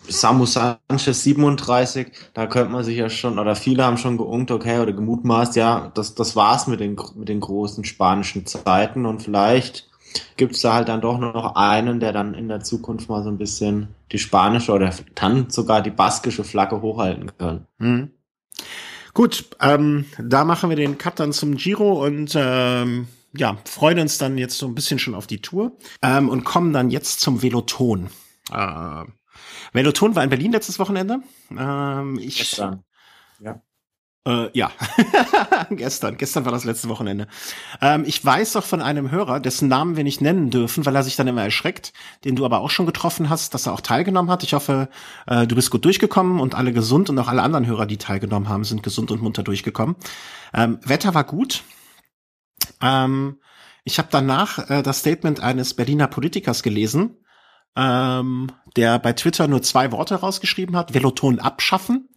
[0.08, 4.80] Samu Sanchez 37, da könnte man sich ja schon, oder viele haben schon geungt, okay,
[4.80, 9.89] oder gemutmaßt, ja, das, das war's mit den, mit den großen spanischen Zeiten und vielleicht
[10.36, 13.28] gibt es da halt dann doch noch einen, der dann in der Zukunft mal so
[13.28, 17.66] ein bisschen die spanische oder dann sogar die baskische Flagge hochhalten kann.
[17.78, 18.10] Mhm.
[19.12, 24.18] Gut, ähm, da machen wir den Cut dann zum Giro und ähm, ja, freuen uns
[24.18, 27.42] dann jetzt so ein bisschen schon auf die Tour ähm, und kommen dann jetzt zum
[27.42, 28.08] Veloton.
[28.52, 29.04] Äh,
[29.72, 31.20] Veloton war in Berlin letztes Wochenende.
[31.56, 32.84] Ähm, ich, Gestern.
[33.40, 33.60] Ja.
[34.26, 34.70] Äh, ja,
[35.70, 36.18] gestern.
[36.18, 37.26] Gestern war das letzte Wochenende.
[37.80, 41.02] Ähm, ich weiß doch von einem Hörer, dessen Namen wir nicht nennen dürfen, weil er
[41.02, 44.30] sich dann immer erschreckt, den du aber auch schon getroffen hast, dass er auch teilgenommen
[44.30, 44.42] hat.
[44.42, 44.90] Ich hoffe,
[45.26, 48.48] äh, du bist gut durchgekommen und alle gesund und auch alle anderen Hörer, die teilgenommen
[48.48, 49.96] haben, sind gesund und munter durchgekommen.
[50.52, 51.62] Ähm, Wetter war gut.
[52.82, 53.40] Ähm,
[53.84, 57.24] ich habe danach äh, das Statement eines Berliner Politikers gelesen,
[57.74, 62.08] ähm, der bei Twitter nur zwei Worte rausgeschrieben hat, Veloton abschaffen.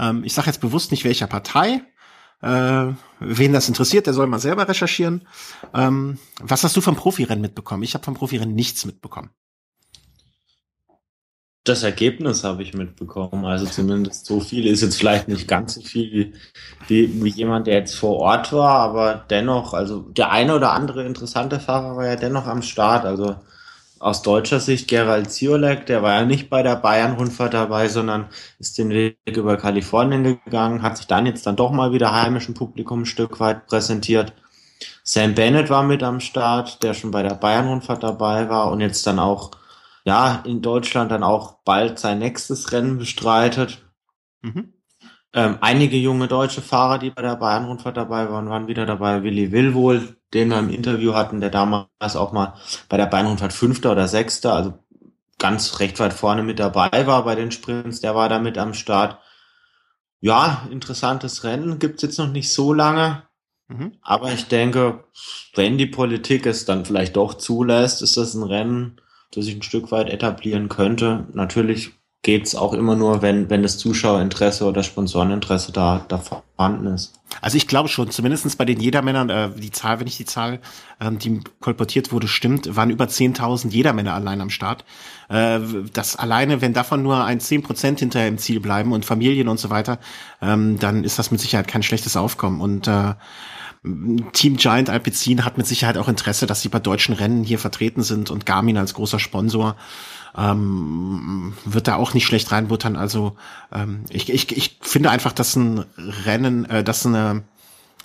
[0.00, 1.82] Ähm, ich sage jetzt bewusst nicht welcher Partei.
[2.42, 5.28] Äh, wen das interessiert, der soll mal selber recherchieren.
[5.74, 7.82] Ähm, was hast du vom Profirennen mitbekommen?
[7.82, 9.30] Ich habe vom Profirennen nichts mitbekommen.
[11.64, 13.44] Das Ergebnis habe ich mitbekommen.
[13.44, 16.32] Also zumindest so viel ist jetzt vielleicht nicht ganz so viel
[16.88, 21.04] wie, wie jemand, der jetzt vor Ort war, aber dennoch, also der eine oder andere
[21.04, 23.04] interessante Fahrer war ja dennoch am Start.
[23.04, 23.36] Also
[24.00, 28.78] aus deutscher Sicht Gerald Ziolek, der war ja nicht bei der Bayern-Rundfahrt dabei, sondern ist
[28.78, 33.02] den Weg über Kalifornien gegangen, hat sich dann jetzt dann doch mal wieder heimischen Publikum
[33.02, 34.32] ein Stück weit präsentiert.
[35.04, 39.06] Sam Bennett war mit am Start, der schon bei der Bayern-Rundfahrt dabei war und jetzt
[39.06, 39.50] dann auch,
[40.04, 43.82] ja, in Deutschland dann auch bald sein nächstes Rennen bestreitet.
[44.40, 44.72] Mhm.
[45.34, 49.22] Ähm, einige junge deutsche Fahrer, die bei der Bayern-Rundfahrt dabei waren, waren wieder dabei.
[49.22, 52.54] Willi Willwohl, den wir im Interview hatten, der damals auch mal
[52.88, 54.74] bei der Bayern-Rundfahrt Fünfter oder Sechster, also
[55.38, 58.74] ganz recht weit vorne mit dabei war bei den Sprints, der war da mit am
[58.74, 59.18] Start.
[60.20, 63.22] Ja, interessantes Rennen, gibt's jetzt noch nicht so lange.
[63.68, 63.92] Mhm.
[64.02, 65.04] Aber ich denke,
[65.54, 69.00] wenn die Politik es dann vielleicht doch zulässt, ist das ein Rennen,
[69.32, 71.26] das sich ein Stück weit etablieren könnte.
[71.32, 77.14] Natürlich geht's auch immer nur, wenn, wenn das Zuschauerinteresse oder Sponsoreninteresse da, da vorhanden ist.
[77.40, 80.60] Also ich glaube schon, zumindestens bei den Jedermännern, äh, die Zahl, wenn ich die Zahl,
[81.00, 84.84] ähm, die kolportiert wurde, stimmt, waren über 10.000 Jedermänner allein am Start.
[85.30, 85.60] Äh,
[85.94, 89.58] das alleine, wenn davon nur ein 10 Prozent hinterher im Ziel bleiben und Familien und
[89.58, 89.98] so weiter,
[90.42, 92.60] ähm, dann ist das mit Sicherheit kein schlechtes Aufkommen.
[92.60, 93.14] Und äh,
[94.34, 98.02] Team Giant Alpecin hat mit Sicherheit auch Interesse, dass sie bei deutschen Rennen hier vertreten
[98.02, 99.76] sind und Garmin als großer Sponsor
[100.36, 102.96] ähm, wird da auch nicht schlecht reinbuttern.
[102.96, 103.36] Also
[103.72, 107.44] ähm, ich, ich, ich finde einfach, dass ein Rennen, äh, dass eine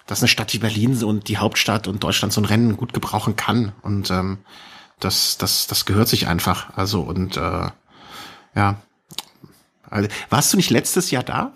[0.07, 3.35] dass eine Stadt wie Berlin und die Hauptstadt und Deutschland so ein Rennen gut gebrauchen
[3.35, 3.71] kann.
[3.81, 4.37] Und ähm,
[4.99, 6.77] das, das, das gehört sich einfach.
[6.77, 7.69] Also und äh,
[8.55, 8.81] ja.
[9.89, 11.53] Also, warst du nicht letztes Jahr da?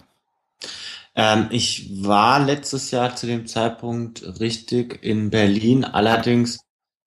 [1.16, 6.60] Ähm, ich war letztes Jahr zu dem Zeitpunkt richtig in Berlin, allerdings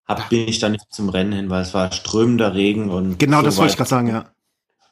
[0.07, 3.19] hab, bin ich da nicht zum Rennen hin, weil es war strömender Regen und.
[3.19, 4.27] Genau, so das wollte ich gerade sagen, ja.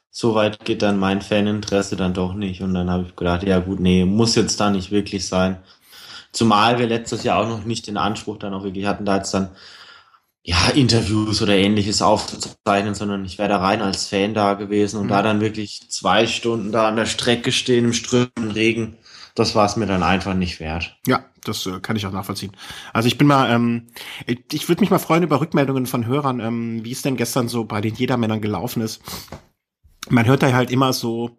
[0.09, 2.61] So weit geht dann mein Faninteresse dann doch nicht.
[2.61, 5.57] Und dann habe ich gedacht, ja gut, nee, muss jetzt da nicht wirklich sein.
[6.33, 9.33] Zumal wir letztes Jahr auch noch nicht den Anspruch dann auch wirklich hatten, da jetzt
[9.33, 9.51] dann
[10.43, 15.05] ja, Interviews oder ähnliches aufzuzeichnen, sondern ich wäre da rein als Fan da gewesen und
[15.05, 15.09] mhm.
[15.09, 18.97] da dann wirklich zwei Stunden da an der Strecke stehen im strömenden Regen
[19.35, 20.97] das war es mir dann einfach nicht wert.
[21.07, 22.51] Ja, das äh, kann ich auch nachvollziehen.
[22.93, 23.87] Also ich bin mal, ähm,
[24.51, 27.65] ich würde mich mal freuen über Rückmeldungen von Hörern, ähm, wie es denn gestern so
[27.65, 29.01] bei den Jedermännern gelaufen ist.
[30.09, 31.37] Man hört da halt immer so,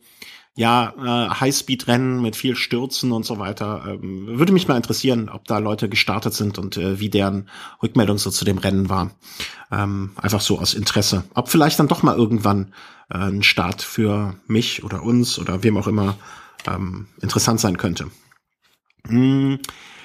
[0.55, 3.85] ja, äh, Highspeed-Rennen mit viel Stürzen und so weiter.
[3.89, 7.49] Ähm, würde mich mal interessieren, ob da Leute gestartet sind und äh, wie deren
[7.83, 9.13] Rückmeldung so zu dem Rennen war.
[9.71, 11.25] Ähm, einfach so aus Interesse.
[11.35, 12.75] Ob vielleicht dann doch mal irgendwann
[13.09, 16.17] äh, ein Start für mich oder uns oder wem auch immer
[16.67, 18.11] ähm, interessant sein könnte.
[19.09, 19.59] Hm,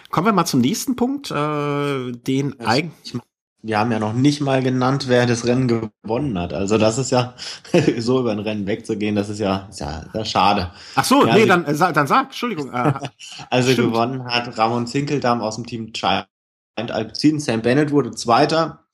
[0.09, 3.21] kommen wir mal zum nächsten Punkt, äh, den eigentlich.
[3.63, 6.53] Wir haben ja noch nicht mal genannt, wer das Rennen gewonnen hat.
[6.53, 7.33] Also das ist ja
[7.97, 10.71] so über ein Rennen wegzugehen, das ist ja, ist ja sehr schade.
[10.95, 12.71] Ach so, ja, nee, also, dann, dann sag, Entschuldigung.
[12.71, 12.93] Äh,
[13.49, 13.93] also stimmt.
[13.93, 16.27] gewonnen hat Ramon Zinkeldam aus dem Team Giant
[16.75, 17.39] Alpecin.
[17.39, 18.85] Sam Bennett wurde Zweiter.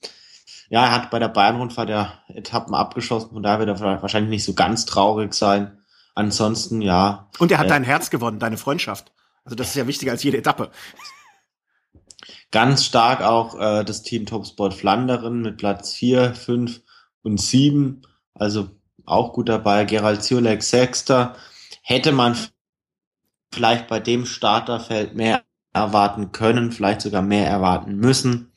[0.70, 4.46] Ja, er hat bei der Bayern-Rundfahrt der Etappen abgeschossen, von daher wird er wahrscheinlich nicht
[4.46, 5.78] so ganz traurig sein.
[6.16, 7.30] Ansonsten, ja.
[7.38, 9.12] Und er hat äh, dein Herz gewonnen, deine Freundschaft.
[9.44, 10.72] Also das ist ja wichtiger als jede Etappe.
[12.52, 16.82] Ganz stark auch äh, das Team Topsport Flanderen mit Platz 4, 5
[17.24, 18.04] und 7.
[18.34, 18.70] Also
[19.06, 19.86] auch gut dabei.
[19.86, 21.36] Gerald Ziolek Sechster.
[21.82, 22.38] Hätte man
[23.54, 28.53] vielleicht bei dem Starterfeld mehr erwarten können, vielleicht sogar mehr erwarten müssen.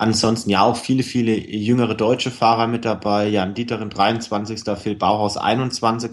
[0.00, 3.26] Ansonsten ja auch viele, viele jüngere deutsche Fahrer mit dabei.
[3.26, 4.62] Jan Dieterin 23.
[4.78, 6.12] Phil Bauhaus 21.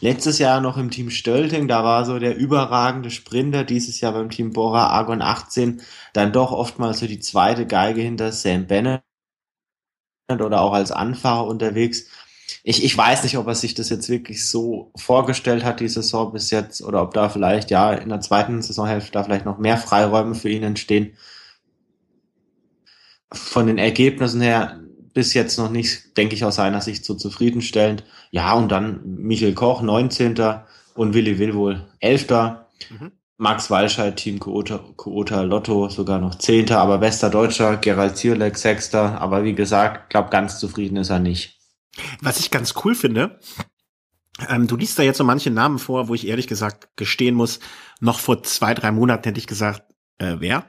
[0.00, 3.64] Letztes Jahr noch im Team Stölting, da war so der überragende Sprinter.
[3.64, 5.80] Dieses Jahr beim Team Bora Argon 18
[6.12, 9.02] dann doch oftmals so die zweite Geige hinter Sam Bennett
[10.30, 12.08] oder auch als Anfahrer unterwegs.
[12.62, 16.30] Ich, ich weiß nicht, ob er sich das jetzt wirklich so vorgestellt hat, die Saison
[16.30, 19.78] bis jetzt, oder ob da vielleicht, ja, in der zweiten Saisonhälfte da vielleicht noch mehr
[19.78, 21.16] Freiräume für ihn entstehen
[23.34, 24.80] von den Ergebnissen her
[25.12, 28.04] bis jetzt noch nicht, denke ich, aus seiner Sicht so zufriedenstellend.
[28.30, 30.34] Ja, und dann Michael Koch, 19.
[30.94, 32.30] und Willi Willwohl, 11.
[32.90, 33.12] Mhm.
[33.36, 36.72] Max Walscheid, Team Koota, Koota Lotto, sogar noch 10.
[36.72, 38.94] Aber bester Deutscher, Gerald Zierleck, 6.
[38.94, 41.58] Aber wie gesagt, glaube ganz zufrieden ist er nicht.
[42.20, 43.38] Was ich ganz cool finde,
[44.48, 47.60] ähm, du liest da jetzt so manche Namen vor, wo ich ehrlich gesagt gestehen muss,
[48.00, 49.82] noch vor zwei, drei Monaten hätte ich gesagt,
[50.18, 50.66] äh, wer?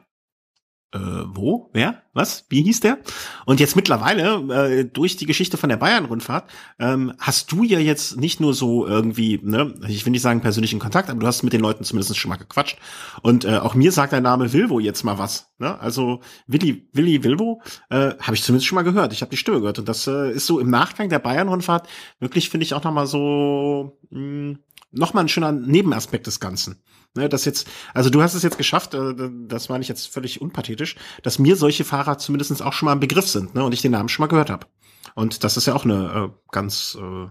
[0.96, 1.70] Äh, wo?
[1.74, 2.02] Wer?
[2.14, 2.46] Was?
[2.50, 3.00] Wie hieß der?
[3.46, 8.18] Und jetzt mittlerweile, äh, durch die Geschichte von der Bayern-Rundfahrt, ähm, hast du ja jetzt
[8.18, 11.52] nicht nur so irgendwie, ne, ich will nicht sagen persönlichen Kontakt, aber du hast mit
[11.52, 12.78] den Leuten zumindest schon mal gequatscht.
[13.22, 15.52] Und äh, auch mir sagt der Name Wilvo jetzt mal was.
[15.60, 15.78] Ne?
[15.80, 19.12] Also Willi, Willi Wilvo äh, habe ich zumindest schon mal gehört.
[19.12, 19.80] Ich habe die Stimme gehört.
[19.80, 23.08] Und das äh, ist so im Nachgang der Bayern-Rundfahrt wirklich, finde ich, auch noch mal
[23.08, 24.60] so mh, hm,
[24.92, 26.82] noch mal ein schöner Nebenaspekt des Ganzen.
[27.16, 29.14] Ne, das jetzt, also du hast es jetzt geschafft, äh,
[29.48, 33.00] das meine ich jetzt völlig unpathetisch, dass mir solche Fahrer zumindest auch schon mal ein
[33.00, 34.68] Begriff sind, ne, und ich den Namen schon mal gehört habe.
[35.16, 37.28] Und das ist ja auch eine äh, ganz, äh,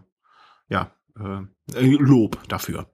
[0.70, 2.87] ja, äh, Lob dafür.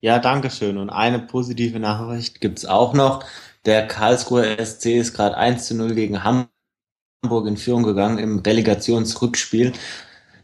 [0.00, 0.78] Ja, danke schön.
[0.78, 3.24] Und eine positive Nachricht gibt's auch noch.
[3.64, 9.72] Der Karlsruher SC ist gerade 1 zu 0 gegen Hamburg in Führung gegangen im Relegationsrückspiel.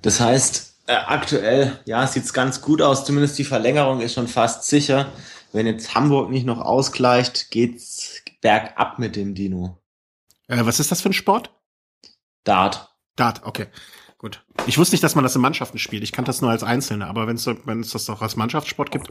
[0.03, 3.05] Das heißt, Äh, aktuell, ja, sieht's ganz gut aus.
[3.05, 5.13] Zumindest die Verlängerung ist schon fast sicher.
[5.53, 9.79] Wenn jetzt Hamburg nicht noch ausgleicht, geht's bergab mit dem Dino.
[10.49, 11.51] Äh, was ist das für ein Sport?
[12.45, 12.95] Dart.
[13.17, 13.69] Dart, okay.
[14.19, 14.43] Gut.
[14.67, 16.03] Ich wusste nicht, dass man das in Mannschaften spielt.
[16.03, 18.91] Ich kannte das nur als Einzelne, aber wenn es wenn es das auch als Mannschaftssport
[18.91, 19.11] gibt.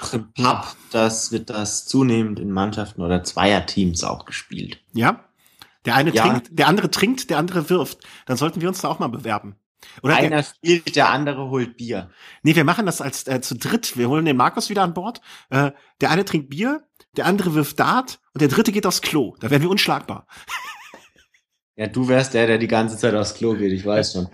[0.00, 4.82] Auch im Pub, das wird das zunehmend in Mannschaften oder Zweierteams auch gespielt.
[4.92, 5.24] Ja.
[5.86, 6.22] Der eine ja.
[6.22, 8.00] trinkt, der andere trinkt, der andere wirft.
[8.26, 9.56] Dann sollten wir uns da auch mal bewerben.
[10.02, 12.10] Oder Einer der, spielt, der andere holt Bier.
[12.42, 13.96] Nee, wir machen das als äh, zu dritt.
[13.96, 15.20] Wir holen den Markus wieder an Bord.
[15.50, 16.82] Äh, der eine trinkt Bier,
[17.16, 19.36] der andere wirft Dart und der dritte geht aufs Klo.
[19.40, 20.26] Da werden wir unschlagbar.
[21.76, 24.28] Ja, du wärst der, der die ganze Zeit aufs Klo geht, ich weiß schon.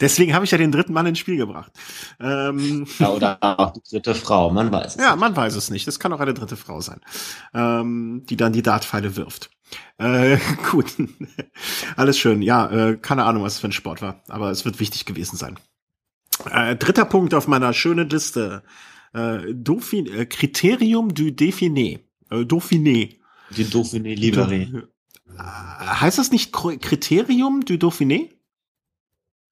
[0.00, 1.72] Deswegen habe ich ja den dritten Mann ins Spiel gebracht.
[2.20, 5.02] Ähm, ja, oder auch die dritte Frau, man weiß es.
[5.02, 5.20] Ja, nicht.
[5.20, 5.86] man weiß es nicht.
[5.86, 7.00] Das kann auch eine dritte Frau sein,
[7.54, 9.50] ähm, die dann die Dartpfeile wirft.
[9.98, 10.38] Äh,
[10.70, 10.94] gut,
[11.96, 12.42] alles schön.
[12.42, 15.36] Ja, äh, keine Ahnung, was es für ein Sport war, aber es wird wichtig gewesen
[15.36, 15.58] sein.
[16.50, 18.62] Äh, dritter Punkt auf meiner schönen Liste.
[19.14, 22.00] Äh, Dauphin, äh, Kriterium du Dauphiné.
[22.30, 23.16] Äh, Dauphiné.
[23.56, 24.82] Die Dauphiné Libéré.
[25.38, 28.30] Äh, heißt das nicht Kriterium du Dauphiné?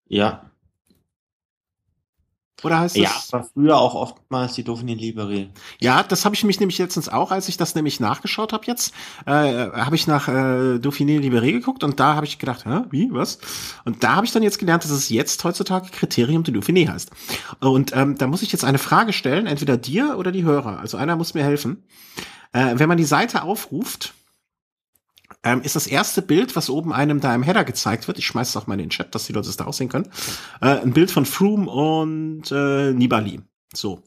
[0.09, 0.51] Ja.
[2.65, 3.03] Oder heißt das?
[3.03, 5.49] Ja, war früher auch oftmals die Dauphiné Libéré.
[5.81, 8.95] Ja, das habe ich mich nämlich letztens auch, als ich das nämlich nachgeschaut habe jetzt,
[9.27, 13.13] äh, habe ich nach äh, Dauphiné Libéré geguckt und da habe ich gedacht, Hä, wie,
[13.13, 13.39] was?
[13.85, 17.11] Und da habe ich dann jetzt gelernt, dass es jetzt heutzutage Kriterium de Dauphiné heißt.
[17.61, 20.79] Und ähm, da muss ich jetzt eine Frage stellen, entweder dir oder die Hörer.
[20.79, 21.85] Also einer muss mir helfen.
[22.53, 24.15] Äh, wenn man die Seite aufruft,
[25.45, 28.19] ähm, ist das erste Bild, was oben einem da im Header gezeigt wird.
[28.19, 30.09] Ich schmeiß es auch mal in den Chat, dass die Leute es da aussehen können.
[30.61, 33.41] Äh, ein Bild von Froome und äh, Nibali.
[33.75, 34.03] So.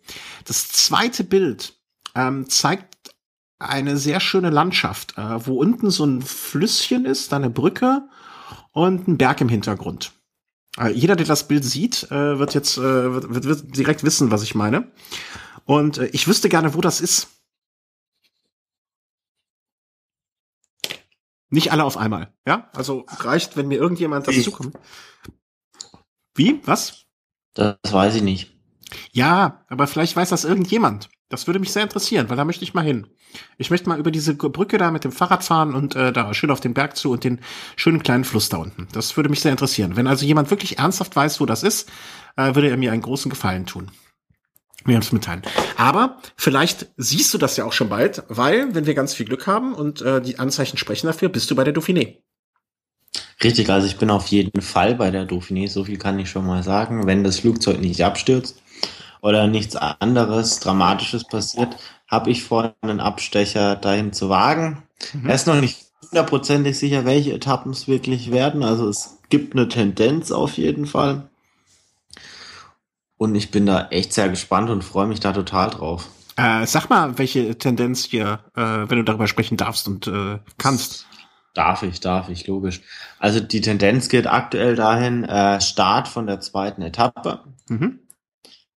[0.46, 1.76] Das zweite Bild
[2.16, 3.14] ähm, zeigt
[3.60, 8.08] eine sehr schöne Landschaft, äh, wo unten so ein Flüsschen ist, da eine Brücke
[8.72, 10.14] und ein Berg im Hintergrund.
[10.80, 14.32] Äh, jeder, der das Bild sieht, äh, wird jetzt äh, wird, wird, wird direkt wissen,
[14.32, 14.92] was ich meine.
[15.66, 17.30] Und äh, ich wüsste gerne, wo das ist.
[21.50, 22.70] Nicht alle auf einmal, ja?
[22.76, 24.76] Also reicht, wenn mir irgendjemand das zukommt.
[26.36, 26.62] Wie?
[26.66, 27.06] Was?
[27.54, 28.58] Das weiß ich nicht.
[29.12, 31.10] Ja, aber vielleicht weiß das irgendjemand.
[31.30, 33.08] Das würde mich sehr interessieren, weil da möchte ich mal hin.
[33.58, 36.52] Ich möchte mal über diese Brücke da mit dem Fahrrad fahren und äh, da schön
[36.52, 37.42] auf den Berg zu und den
[37.76, 38.88] schönen kleinen Fluss da unten.
[38.94, 39.96] Das würde mich sehr interessieren.
[39.96, 41.90] Wenn also jemand wirklich ernsthaft weiß, wo das ist,
[42.38, 43.92] äh, würde er mir einen großen Gefallen tun
[44.88, 45.42] mir uns mitteilen.
[45.76, 49.48] Aber vielleicht siehst du das ja auch schon bald, weil, wenn wir ganz viel Glück
[49.48, 52.18] haben und äh, die Anzeichen sprechen dafür, bist du bei der Dauphiné.
[53.44, 56.46] Richtig, also ich bin auf jeden Fall bei der Dauphiné, so viel kann ich schon
[56.46, 57.06] mal sagen.
[57.06, 58.62] Wenn das Flugzeug nicht abstürzt
[59.22, 61.76] oder nichts anderes Dramatisches passiert,
[62.08, 64.84] habe ich vor, einen Abstecher dahin zu wagen.
[65.14, 65.30] Mhm.
[65.30, 65.78] Er ist noch nicht
[66.10, 68.64] hundertprozentig sicher, welche Etappen es wirklich werden.
[68.64, 71.30] Also es gibt eine Tendenz auf jeden Fall.
[73.18, 76.10] Und ich bin da echt sehr gespannt und freue mich da total drauf.
[76.36, 81.08] Äh, sag mal, welche Tendenz hier, äh, wenn du darüber sprechen darfst und äh, kannst.
[81.56, 82.82] Darf ich, darf ich, logisch.
[83.18, 87.44] Also die Tendenz geht aktuell dahin, äh, Start von der zweiten Etappe.
[87.68, 88.00] Mhm.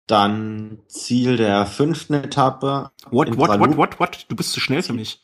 [0.07, 2.91] Dann Ziel der fünften Etappe.
[3.11, 4.25] What, what, what, what, what?
[4.29, 5.21] Du bist zu schnell für mich.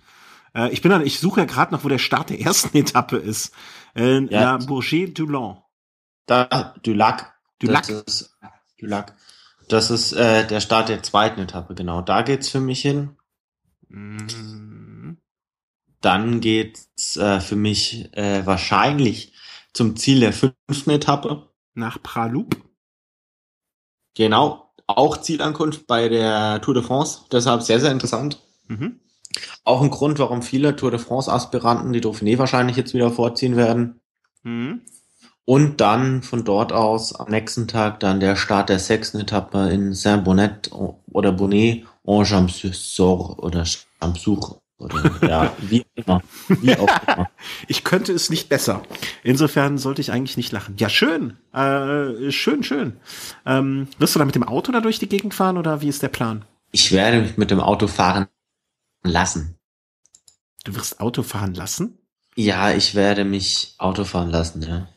[0.54, 3.16] Äh, ich bin dann, ich suche ja gerade noch, wo der Start der ersten Etappe
[3.16, 3.54] ist.
[3.96, 4.42] Äh, ja.
[4.42, 5.58] La Bourget-Dulon.
[6.26, 7.34] Da, Dulac.
[7.60, 7.88] Dulac.
[7.88, 8.38] Das ist
[8.80, 9.16] Dulac.
[9.68, 12.02] Das ist äh, der Start der zweiten Etappe, genau.
[12.02, 13.18] Da geht's für mich hin.
[13.88, 15.18] Mhm.
[16.02, 19.34] Dann geht's äh, für mich äh, wahrscheinlich
[19.74, 21.50] zum Ziel der fünften Etappe.
[21.74, 22.56] Nach Praloup.
[24.16, 27.22] Genau, auch Zielankunft bei der Tour de France.
[27.32, 28.42] Deshalb sehr, sehr interessant.
[28.68, 29.00] Mhm.
[29.64, 34.00] Auch ein Grund, warum viele Tour de France-Aspiranten die Dauphiné wahrscheinlich jetzt wieder vorziehen werden.
[34.44, 34.82] Mhm.
[35.46, 39.94] Und dann von dort aus am nächsten Tag dann der Start der sechsten Etappe in
[39.94, 40.72] Saint-Bonnet
[41.12, 46.22] oder Bonnet en Champsur oder Champsur oder ja, wie immer.
[46.48, 47.30] Wie auch immer.
[47.68, 48.82] ich könnte es nicht besser.
[49.24, 50.76] Insofern sollte ich eigentlich nicht lachen.
[50.78, 51.38] Ja, schön.
[51.54, 52.98] Äh, schön, schön.
[53.46, 56.04] Ähm, wirst du da mit dem Auto da durch die Gegend fahren oder wie ist
[56.04, 56.44] der Plan?
[56.72, 58.28] Ich werde mich mit dem Auto fahren
[59.04, 59.56] lassen.
[60.66, 62.00] Du wirst Auto fahren lassen?
[62.36, 64.88] Ja, ich werde mich Auto fahren lassen, ja.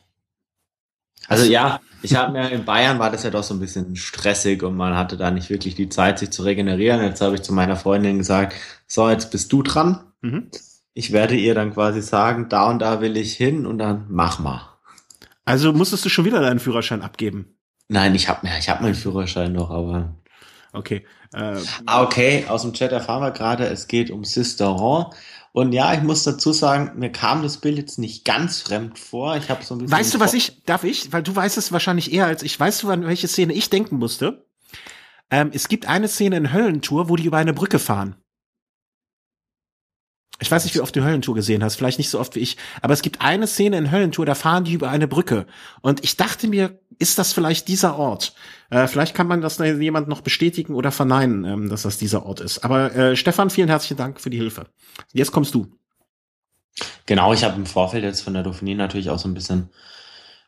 [1.29, 4.63] Also ja, ich habe mir in Bayern war das ja doch so ein bisschen stressig
[4.63, 7.01] und man hatte da nicht wirklich die Zeit, sich zu regenerieren.
[7.01, 8.55] Jetzt habe ich zu meiner Freundin gesagt,
[8.87, 10.01] so, jetzt bist du dran.
[10.21, 10.49] Mhm.
[10.93, 14.39] Ich werde ihr dann quasi sagen, da und da will ich hin und dann mach
[14.39, 14.61] mal.
[15.45, 17.55] Also musstest du schon wieder deinen Führerschein abgeben?
[17.87, 20.15] Nein, ich habe ich hab meinen Führerschein noch, aber.
[20.73, 21.05] Okay.
[21.33, 25.07] Äh, ah, okay, aus dem Chat erfahren wir gerade, es geht um Sisteron
[25.51, 29.35] Und ja, ich muss dazu sagen, mir kam das Bild jetzt nicht ganz fremd vor.
[29.35, 29.97] Ich habe so ein bisschen.
[29.97, 31.11] Weißt du, was ich, darf ich?
[31.11, 32.59] Weil du weißt es wahrscheinlich eher als ich.
[32.59, 34.45] Weißt du, an welche Szene ich denken musste?
[35.31, 38.15] Ähm, es gibt eine Szene in Höllentour, wo die über eine Brücke fahren.
[40.41, 42.55] Ich weiß nicht, wie oft du Höllentour gesehen hast, vielleicht nicht so oft wie ich,
[42.81, 45.45] aber es gibt eine Szene in Höllentour, da fahren die über eine Brücke.
[45.81, 48.33] Und ich dachte mir, ist das vielleicht dieser Ort?
[48.69, 52.41] Äh, vielleicht kann man das jemand noch bestätigen oder verneinen, ähm, dass das dieser Ort
[52.41, 52.63] ist.
[52.63, 54.67] Aber äh, Stefan, vielen herzlichen Dank für die Hilfe.
[55.13, 55.67] Jetzt kommst du.
[57.05, 59.69] Genau, ich habe im Vorfeld jetzt von der Dauphiné natürlich auch so ein bisschen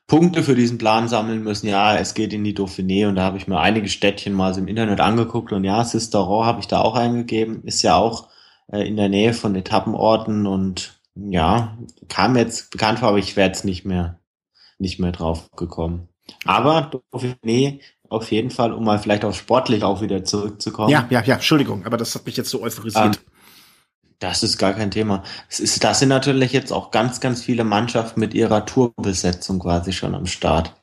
[0.07, 1.67] Punkte für diesen Plan sammeln müssen.
[1.67, 4.59] Ja, es geht in die Dauphiné und da habe ich mir einige Städtchen mal so
[4.59, 7.63] im Internet angeguckt und ja, Sisteron habe ich da auch eingegeben.
[7.63, 8.27] Ist ja auch
[8.71, 11.77] äh, in der Nähe von Etappenorten und ja,
[12.09, 14.19] kam jetzt bekannt vor, aber ich wäre jetzt nicht mehr,
[14.79, 16.09] nicht mehr drauf gekommen.
[16.45, 17.79] Aber Dauphiné
[18.09, 20.89] auf jeden Fall, um mal vielleicht auf sportlich auch wieder zurückzukommen.
[20.89, 23.15] Ja, ja, ja, Entschuldigung, aber das hat mich jetzt so euphorisiert.
[23.17, 23.21] Ähm,
[24.19, 25.23] das ist gar kein Thema.
[25.49, 29.93] Es ist, das sind natürlich jetzt auch ganz, ganz viele Mannschaften mit ihrer Tourbesetzung quasi
[29.93, 30.75] schon am Start.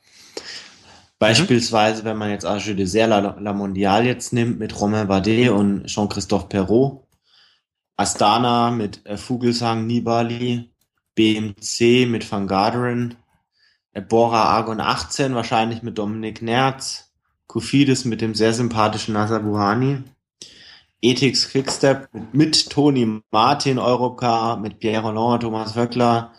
[1.18, 5.50] Beispielsweise, wenn man jetzt Arge de Serre La, La Mondiale jetzt nimmt mit Romain Bardet
[5.50, 7.02] und Jean-Christophe Perrault,
[7.96, 10.70] Astana mit äh, Vogelsang Nibali,
[11.14, 13.14] BMC mit Van Garderen, äh,
[14.08, 17.12] Bora Argon 18 wahrscheinlich mit Dominik Nerz,
[17.46, 20.04] Kofidis mit dem sehr sympathischen Nasser Buhani,
[21.00, 26.32] Ethics Quickstep mit, mit Toni Martin Europcar, mit Pierre Roland, Thomas Wöckler.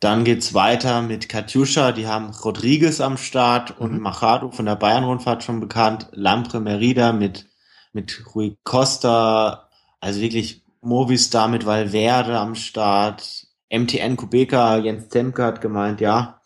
[0.00, 4.00] Dann geht's weiter mit Katjuscha, die haben Rodriguez am Start und mhm.
[4.00, 7.46] Machado von der Bayern-Rundfahrt schon bekannt, Lampre Merida mit,
[7.92, 9.68] mit Rui Costa,
[10.00, 13.43] also wirklich Movistar mit Valverde am Start.
[13.70, 16.40] MTN Kubeka, Jens Temke hat gemeint, ja,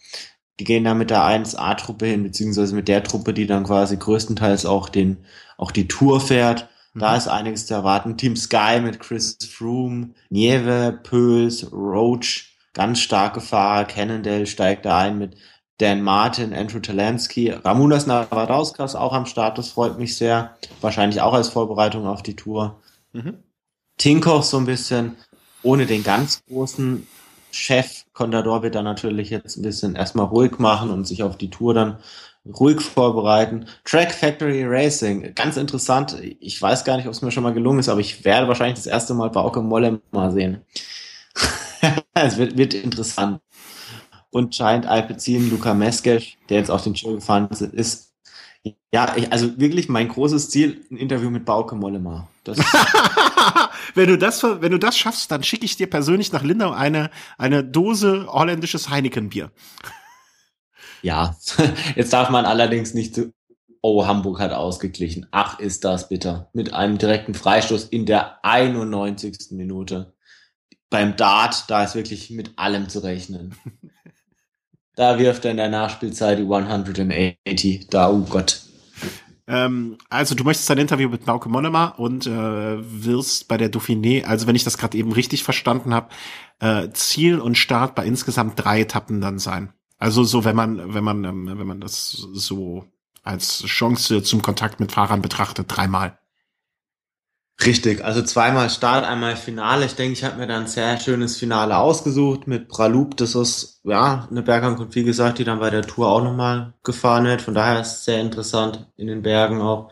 [0.58, 4.66] die gehen da mit der 1A-Truppe hin, beziehungsweise mit der Truppe, die dann quasi größtenteils
[4.66, 5.18] auch den,
[5.56, 6.68] auch die Tour fährt.
[6.94, 7.18] Da mhm.
[7.18, 8.16] ist einiges zu erwarten.
[8.16, 13.84] Team Sky mit Chris Froome, Nieve, Pöls, Roach, ganz starke Fahrer.
[13.84, 15.36] Cannondale steigt da ein mit
[15.78, 20.56] Dan Martin, Andrew Talansky, Ramunas Navadauskas auch am Start, das freut mich sehr.
[20.80, 22.80] Wahrscheinlich auch als Vorbereitung auf die Tour.
[23.12, 23.44] Mhm.
[23.96, 25.16] Tinkoff so ein bisschen
[25.68, 27.06] ohne den ganz großen
[27.50, 28.04] Chef.
[28.14, 31.74] Contador wird dann natürlich jetzt ein bisschen erstmal ruhig machen und sich auf die Tour
[31.74, 31.98] dann
[32.46, 33.66] ruhig vorbereiten.
[33.84, 36.16] Track Factory Racing, ganz interessant.
[36.40, 38.76] Ich weiß gar nicht, ob es mir schon mal gelungen ist, aber ich werde wahrscheinlich
[38.76, 40.62] das erste Mal Bauke Molle mal sehen.
[42.14, 43.40] es wird, wird interessant.
[44.30, 48.07] Und scheint Alpecin Luca Meskes, der jetzt auf den Tour gefahren ist,
[48.92, 52.28] ja, ich, also wirklich mein großes Ziel, ein Interview mit Bauke Mollema.
[53.94, 57.10] Wenn du das, wenn du das schaffst, dann schicke ich dir persönlich nach Lindau eine,
[57.36, 59.50] eine Dose holländisches Heineken-Bier.
[61.02, 61.36] Ja,
[61.96, 63.32] jetzt darf man allerdings nicht zu,
[63.82, 65.26] oh, Hamburg hat ausgeglichen.
[65.30, 66.50] Ach, ist das bitter.
[66.52, 69.52] Mit einem direkten Freistoß in der 91.
[69.52, 70.14] Minute.
[70.90, 73.54] Beim Dart, da ist wirklich mit allem zu rechnen.
[74.98, 77.86] Da wirft er in der Nachspielzeit die 180.
[77.88, 78.62] Da, oh Gott.
[79.46, 84.24] Ähm, also du möchtest ein Interview mit Bauke Mollema und äh, wirst bei der Dauphiné,
[84.24, 86.08] also wenn ich das gerade eben richtig verstanden habe,
[86.58, 89.72] äh, Ziel und Start bei insgesamt drei Etappen dann sein.
[89.98, 92.84] Also so, wenn man, wenn man, ähm, wenn man das so
[93.22, 96.17] als Chance zum Kontakt mit Fahrern betrachtet, dreimal.
[97.64, 99.84] Richtig, also zweimal Start, einmal Finale.
[99.86, 103.16] Ich denke, ich habe mir dann ein sehr schönes Finale ausgesucht mit Pralup.
[103.16, 107.24] Das ist ja eine Bergankunft, wie gesagt, die dann bei der Tour auch nochmal gefahren
[107.24, 107.42] wird.
[107.42, 109.90] Von daher ist es sehr interessant in den Bergen auch.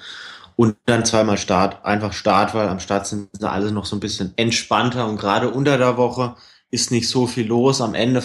[0.54, 4.32] Und dann zweimal Start, einfach Start, weil am Start sind alle noch so ein bisschen
[4.36, 6.36] entspannter und gerade unter der Woche
[6.70, 7.80] ist nicht so viel los.
[7.80, 8.22] Am Ende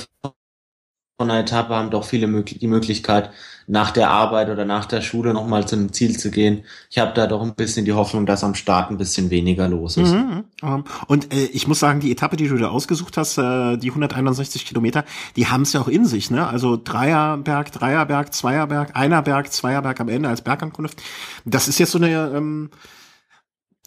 [1.22, 3.30] von einer Etappe haben doch viele die Möglichkeit,
[3.68, 6.64] nach der Arbeit oder nach der Schule nochmal zu einem Ziel zu gehen.
[6.90, 9.98] Ich habe da doch ein bisschen die Hoffnung, dass am Start ein bisschen weniger los
[9.98, 10.14] ist.
[10.14, 10.84] Mhm, mhm.
[11.06, 14.66] und äh, ich muss sagen, die Etappe, die du da ausgesucht hast, äh, die 161
[14.66, 15.06] Kilometer,
[15.36, 16.32] die haben es ja auch in sich.
[16.32, 16.48] Ne?
[16.48, 21.00] Also Dreierberg, Dreierberg, Zweierberg, Einerberg, Zweierberg am Ende als Bergankunft.
[21.46, 22.72] Das ist jetzt so eine, ähm,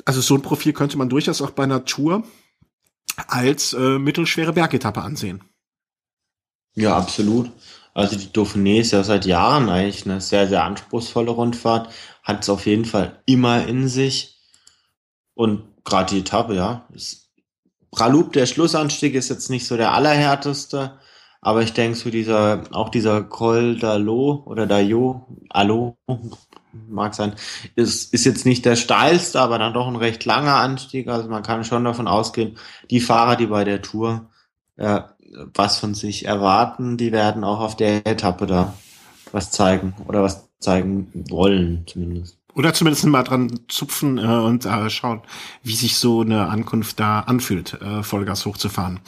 [0.05, 2.23] also so ein Profil könnte man durchaus auch bei Tour
[3.27, 5.43] als äh, mittelschwere Bergetappe ansehen.
[6.75, 7.51] Ja, absolut.
[7.95, 11.93] Also die Dauphiné ist ja seit Jahren eigentlich eine sehr, sehr anspruchsvolle Rundfahrt,
[12.25, 14.37] hat es auf jeden Fall immer in sich.
[15.35, 16.89] Und gerade die Etappe, ja.
[17.93, 20.99] Pralup, der Schlussanstieg ist jetzt nicht so der allerhärteste,
[21.41, 25.97] aber ich denke, so dieser, auch dieser Col d'Alo oder d'Ayo, Allo,
[26.89, 27.35] mag sein,
[27.77, 31.07] ist, ist jetzt nicht der steilste, aber dann doch ein recht langer Anstieg.
[31.09, 32.59] Also man kann schon davon ausgehen,
[32.91, 34.31] die Fahrer, die bei der Tour
[34.77, 35.03] äh,
[35.55, 38.75] was von sich erwarten, die werden auch auf der Etappe da
[39.33, 42.39] was zeigen oder was zeigen wollen zumindest.
[42.55, 45.23] Oder zumindest mal dran zupfen äh, und äh, schauen,
[45.65, 49.01] wie sich so eine Ankunft da anfühlt, äh, Vollgas hochzufahren.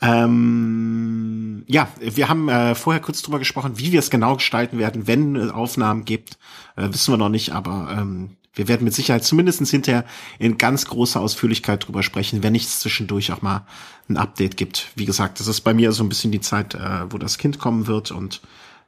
[0.00, 5.08] Ähm, ja, wir haben äh, vorher kurz drüber gesprochen, wie wir es genau gestalten werden,
[5.08, 6.38] wenn es Aufnahmen gibt.
[6.76, 10.04] Äh, wissen wir noch nicht, aber ähm, wir werden mit Sicherheit zumindestens hinterher
[10.38, 13.66] in ganz großer Ausführlichkeit drüber sprechen, wenn nicht zwischendurch auch mal
[14.08, 14.88] ein Update gibt.
[14.96, 17.58] Wie gesagt, das ist bei mir so ein bisschen die Zeit, äh, wo das Kind
[17.58, 18.40] kommen wird und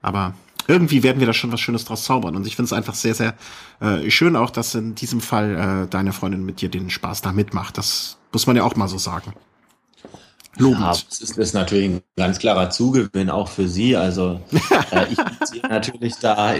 [0.03, 0.35] aber
[0.67, 2.37] irgendwie werden wir da schon was Schönes draus zaubern.
[2.37, 3.35] Und ich finde es einfach sehr, sehr
[3.81, 7.33] äh, schön auch, dass in diesem Fall äh, deine Freundin mit dir den Spaß da
[7.33, 7.77] mitmacht.
[7.77, 9.35] Das muss man ja auch mal so sagen.
[10.57, 10.81] Lobend.
[10.81, 13.97] Ja, das ist, natürlich ein ganz klarer Zugewinn auch für sie.
[13.97, 14.41] Also
[14.91, 16.55] äh, ich ziehe natürlich da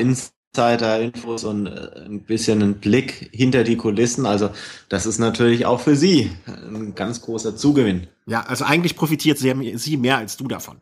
[0.53, 4.27] Insider-Infos und äh, ein bisschen einen Blick hinter die Kulissen.
[4.27, 4.51] Also
[4.89, 8.09] das ist natürlich auch für sie ein ganz großer Zugewinn.
[8.27, 10.81] Ja, also eigentlich profitiert sie, mehr als du davon.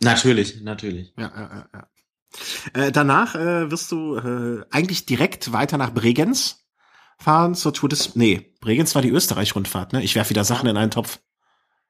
[0.00, 1.12] Natürlich, natürlich.
[1.18, 1.68] Ja, ja, ja.
[1.72, 2.82] ja.
[2.86, 6.64] Äh, danach äh, wirst du äh, eigentlich direkt weiter nach Bregenz
[7.18, 8.16] fahren zur Tour des.
[8.16, 10.02] Nee, Bregenz war die Österreich-Rundfahrt, ne?
[10.02, 11.20] Ich werfe wieder Sachen in einen Topf.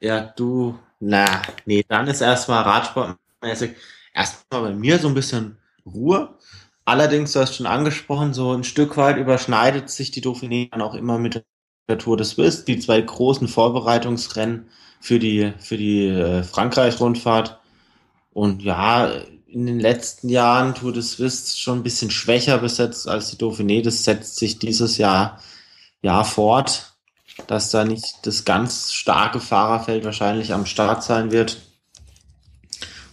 [0.00, 1.24] Ja, du, na,
[1.64, 3.74] nee, dann ist erstmal Radsportmäßig
[4.12, 6.36] erstmal bei mir so ein bisschen Ruhe.
[6.84, 10.94] Allerdings, du hast schon angesprochen, so ein Stück weit überschneidet sich die Dauphiné dann auch
[10.94, 11.44] immer mit
[11.88, 14.68] der Tour des Swiss, die zwei großen Vorbereitungsrennen
[15.00, 17.58] für die, für die äh, Frankreich-Rundfahrt.
[18.32, 19.10] Und ja,
[19.46, 23.82] in den letzten Jahren Tour de Suisse schon ein bisschen schwächer besetzt als die Dauphiné.
[23.82, 25.40] Das setzt sich dieses Jahr,
[26.02, 26.94] Jahr fort,
[27.46, 31.62] dass da nicht das ganz starke Fahrerfeld wahrscheinlich am Start sein wird.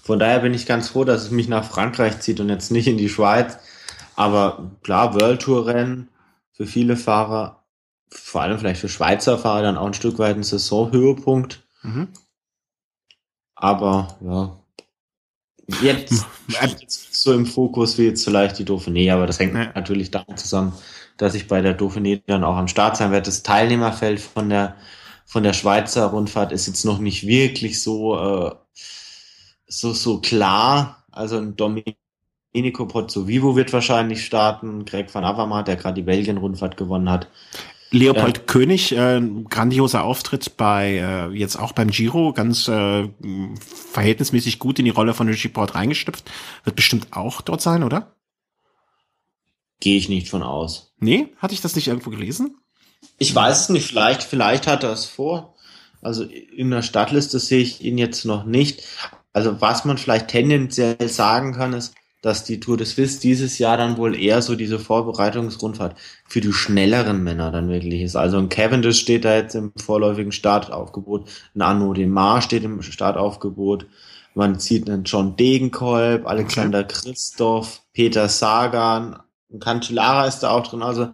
[0.02, 2.88] Von daher bin ich ganz froh, dass es mich nach Frankreich zieht und jetzt nicht
[2.88, 3.58] in die Schweiz.
[4.16, 6.10] Aber klar, World Tour Rennen
[6.52, 7.64] für viele Fahrer,
[8.10, 11.64] vor allem vielleicht für Schweizer Fahrer, dann auch ein Stück weit ein Saisonhöhepunkt.
[11.84, 12.08] Mhm.
[13.56, 14.62] Aber ja,
[15.82, 16.26] Jetzt
[17.14, 19.72] so im Fokus wie jetzt vielleicht die Dauphiné, aber das hängt ja.
[19.74, 20.74] natürlich damit zusammen,
[21.18, 23.26] dass ich bei der Dauphiné dann auch am Start sein werde.
[23.26, 24.76] Das Teilnehmerfeld von der,
[25.26, 28.52] von der Schweizer Rundfahrt ist jetzt noch nicht wirklich so, äh,
[29.72, 31.05] so, so klar.
[31.11, 37.09] Also ein Domenico Pozzovivo wird wahrscheinlich starten, Greg van Avermaet, der gerade die Belgien-Rundfahrt gewonnen
[37.09, 37.28] hat.
[37.91, 43.09] Leopold äh, König, äh, grandioser Auftritt bei äh, jetzt auch beim Giro, ganz äh,
[43.91, 46.30] verhältnismäßig gut in die Rolle von Richie Port reingestüpft.
[46.63, 48.15] Wird bestimmt auch dort sein, oder?
[49.82, 50.93] Gehe ich nicht von aus.
[50.99, 52.55] Nee, hatte ich das nicht irgendwo gelesen?
[53.17, 55.55] Ich weiß es nicht, vielleicht, vielleicht hat er es vor.
[56.01, 58.84] Also in der Stadtliste sehe ich ihn jetzt noch nicht.
[59.34, 63.78] Also was man vielleicht tendenziell sagen kann, ist, dass die Tour de Suisse dieses Jahr
[63.78, 68.16] dann wohl eher so diese Vorbereitungsrundfahrt für die schnelleren Männer dann wirklich ist.
[68.16, 73.88] Also ein Cavendish steht da jetzt im vorläufigen Startaufgebot, ein Arnaud Demar steht im Startaufgebot,
[74.36, 79.18] man zieht einen John Degenkolb, Alexander Christoph, Peter Sagan,
[79.52, 81.10] ein Cancellara ist da auch drin, also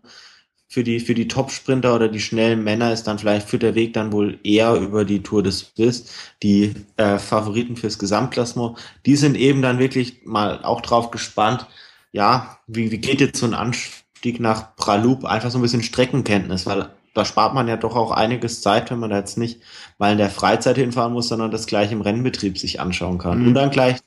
[0.78, 3.94] für die, für die Top-Sprinter oder die schnellen Männer ist dann vielleicht führt der Weg
[3.94, 6.14] dann wohl eher über die Tour des Swiss.
[6.44, 11.66] Die äh, Favoriten fürs Gesamtklassement, die sind eben dann wirklich mal auch drauf gespannt.
[12.12, 15.26] Ja, wie, wie geht jetzt so ein Anstieg nach Pralup?
[15.26, 19.00] Einfach so ein bisschen Streckenkenntnis, weil da spart man ja doch auch einiges Zeit, wenn
[19.00, 19.60] man da jetzt nicht
[19.98, 23.42] mal in der Freizeit hinfahren muss, sondern das gleich im Rennbetrieb sich anschauen kann.
[23.42, 23.48] Mhm.
[23.48, 23.98] Und dann gleich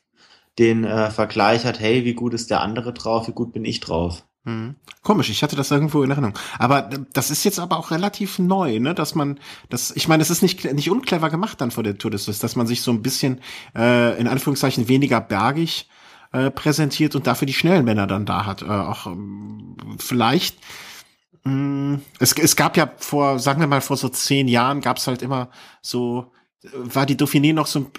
[0.61, 3.81] den äh, Vergleich hat, hey, wie gut ist der andere drauf, wie gut bin ich
[3.81, 4.23] drauf.
[4.45, 4.77] Hm.
[5.03, 6.39] Komisch, ich hatte das irgendwo in Erinnerung.
[6.59, 9.39] Aber das ist jetzt aber auch relativ neu, ne, dass man,
[9.69, 12.57] das, ich meine, es ist nicht nicht unclever gemacht dann vor der Tour des dass
[12.57, 13.41] man sich so ein bisschen
[13.77, 15.89] äh, in Anführungszeichen weniger bergig
[16.33, 18.63] äh, präsentiert und dafür die schnellen Männer dann da hat.
[18.63, 20.59] Äh, auch ähm, vielleicht.
[21.45, 24.97] Mh, hm, es, es gab ja vor, sagen wir mal, vor so zehn Jahren gab
[24.97, 25.51] es halt immer
[25.83, 26.33] so
[26.73, 27.91] war die Dauphiné noch so,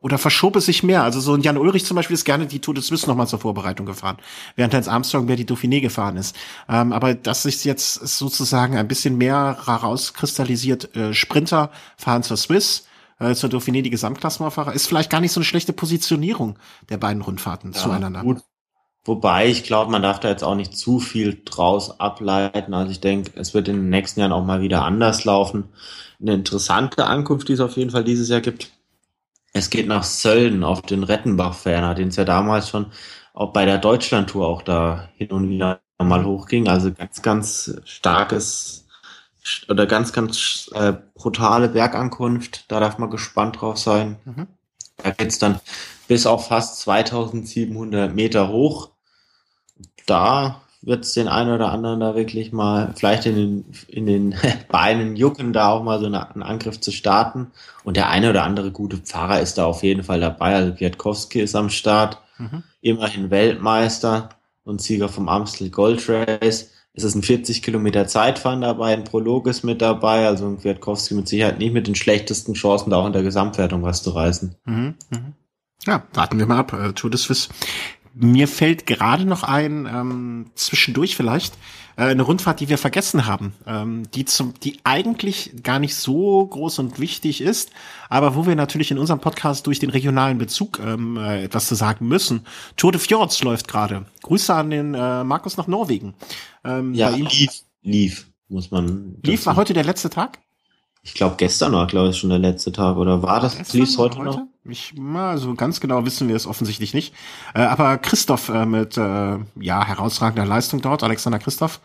[0.00, 1.02] oder verschob es sich mehr?
[1.02, 3.40] Also so ein Jan Ulrich zum Beispiel ist gerne die Tour de Suisse nochmal zur
[3.40, 4.18] Vorbereitung gefahren,
[4.54, 6.36] während Hans Armstrong mehr die Dauphiné gefahren ist.
[6.68, 12.86] Ähm, aber dass sich jetzt sozusagen ein bisschen mehr herauskristallisiert, äh, Sprinter fahren zur Swiss,
[13.18, 16.56] äh, zur Dauphiné die Gesamtklassementfahrer, ist vielleicht gar nicht so eine schlechte Positionierung
[16.88, 18.22] der beiden Rundfahrten ja, zueinander.
[18.22, 18.42] Gut.
[19.08, 22.74] Wobei ich glaube, man darf da jetzt auch nicht zu viel draus ableiten.
[22.74, 25.64] Also ich denke, es wird in den nächsten Jahren auch mal wieder anders laufen
[26.20, 28.70] eine interessante Ankunft, die es auf jeden Fall dieses Jahr gibt.
[29.52, 32.86] Es geht nach Sölden auf den Rettenbach-Ferner, den es ja damals schon
[33.34, 36.68] auch bei der Deutschlandtour auch da hin und wieder mal hochging.
[36.68, 38.86] Also ganz, ganz starkes
[39.68, 42.70] oder ganz, ganz äh, brutale Bergankunft.
[42.70, 44.16] Da darf man gespannt drauf sein.
[44.24, 44.46] Mhm.
[45.02, 45.60] Da geht's dann
[46.08, 48.90] bis auf fast 2700 Meter hoch.
[50.08, 54.34] Da wird es den einen oder anderen da wirklich mal vielleicht in den, in den
[54.70, 57.48] Beinen jucken, da auch mal so eine, einen Angriff zu starten.
[57.84, 60.54] Und der eine oder andere gute Pfarrer ist da auf jeden Fall dabei.
[60.54, 62.62] Also Kwiatkowski ist am Start, mhm.
[62.80, 64.30] immerhin Weltmeister
[64.64, 66.70] und Sieger vom Amstel Gold Race.
[66.94, 71.14] es ist ein 40 Kilometer Zeitfahren dabei, ein Prolog ist mit dabei, also ein Kwiatkowski
[71.14, 74.54] mit Sicherheit nicht mit den schlechtesten Chancen, da auch in der Gesamtwertung was zu reißen.
[74.64, 75.32] Mhm, mh.
[75.86, 76.72] Ja, warten wir mal ab.
[76.72, 77.48] Äh, Tour de Suisse.
[78.20, 81.54] Mir fällt gerade noch ein, ähm, zwischendurch vielleicht,
[81.96, 86.46] äh, eine Rundfahrt, die wir vergessen haben, ähm, die zum, die eigentlich gar nicht so
[86.46, 87.70] groß und wichtig ist,
[88.08, 91.76] aber wo wir natürlich in unserem Podcast durch den regionalen Bezug ähm, äh, etwas zu
[91.76, 92.46] sagen müssen.
[92.76, 94.06] Tour de Fjords läuft gerade.
[94.22, 96.14] Grüße an den äh, Markus nach Norwegen.
[96.64, 99.16] Ähm, ja, lief, lief, muss man.
[99.22, 100.40] Lief war heute der letzte Tag?
[101.02, 102.96] Ich glaube, gestern war, glaube ich, schon der letzte Tag.
[102.96, 103.72] Oder war das?
[103.72, 104.42] Lief heute, heute noch?
[104.64, 107.14] Ich, also ganz genau wissen wir es offensichtlich nicht.
[107.54, 111.80] Äh, aber Christoph äh, mit äh, ja herausragender Leistung dort, Alexander Christoph,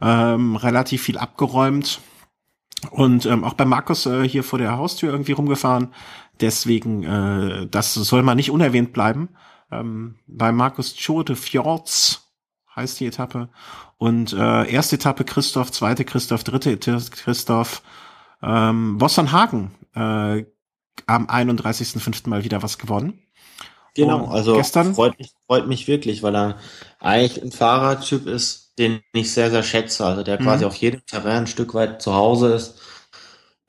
[0.00, 2.00] ähm, relativ viel abgeräumt
[2.90, 5.92] und ähm, auch bei Markus äh, hier vor der Haustür irgendwie rumgefahren.
[6.40, 9.28] Deswegen, äh, das soll mal nicht unerwähnt bleiben.
[9.70, 12.32] Ähm, bei Markus Tour de Fjords
[12.74, 13.50] heißt die Etappe
[13.98, 17.82] und äh, erste Etappe Christoph, zweite Christoph, dritte Christoph
[18.44, 20.44] ähm, Hagen äh,
[21.06, 22.28] am 31.05.
[22.28, 23.20] mal wieder was gewonnen.
[23.94, 26.58] Genau, also gestern freut mich, freut mich wirklich, weil er
[26.98, 30.04] eigentlich ein Fahrradtyp ist, den ich sehr, sehr schätze.
[30.04, 30.44] Also der mhm.
[30.44, 32.80] quasi auf jedem Terrain ein Stück weit zu Hause ist,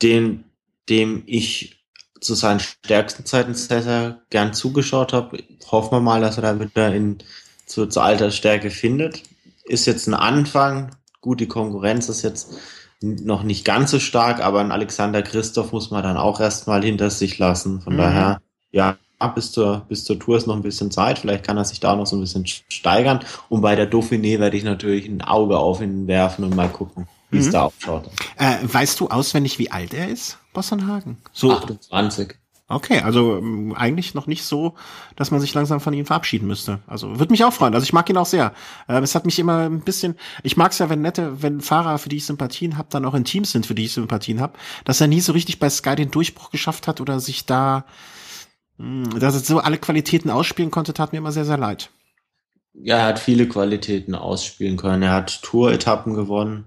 [0.02, 0.46] den,
[0.90, 1.86] dem ich
[2.22, 5.44] zu seinen stärksten Zeiten sehr, sehr gern zugeschaut habe.
[5.72, 7.20] Hoffen wir mal, dass er da wieder in,
[7.68, 9.22] zu, zur Altersstärke findet.
[9.64, 10.96] Ist jetzt ein Anfang.
[11.22, 12.58] Gut, die Konkurrenz ist jetzt
[13.06, 17.10] noch nicht ganz so stark, aber ein Alexander Christoph muss man dann auch erstmal hinter
[17.10, 17.82] sich lassen.
[17.82, 17.98] Von mhm.
[17.98, 18.42] daher,
[18.72, 18.98] ja,
[19.34, 21.20] bis zur, bis zur Tour ist noch ein bisschen Zeit.
[21.20, 23.20] Vielleicht kann er sich da noch so ein bisschen steigern.
[23.50, 27.08] Und bei der Dauphiné werde ich natürlich ein Auge auf ihn werfen und mal gucken,
[27.32, 27.42] wie mhm.
[27.44, 28.10] es da ausschaut.
[28.38, 31.18] Äh, weißt du auswendig, wie alt er ist, Bossonhagen?
[31.32, 32.36] So 28.
[32.68, 34.74] Okay, also ähm, eigentlich noch nicht so,
[35.16, 36.80] dass man sich langsam von ihm verabschieden müsste.
[36.88, 37.76] Also würde mich auch freuen.
[37.76, 38.54] Also ich mag ihn auch sehr.
[38.90, 42.00] Ähm, es hat mich immer ein bisschen, ich mag es ja, wenn nette, wenn Fahrer,
[42.00, 44.58] für die ich Sympathien habe, dann auch in Teams sind, für die ich Sympathien habe,
[44.84, 47.86] dass er nie so richtig bei Sky den Durchbruch geschafft hat oder sich da,
[48.78, 51.92] mh, hm, dass er so alle Qualitäten ausspielen konnte, tat mir immer sehr, sehr leid.
[52.74, 55.04] Ja, er hat viele Qualitäten ausspielen können.
[55.04, 56.66] Er hat Tour-Etappen gewonnen.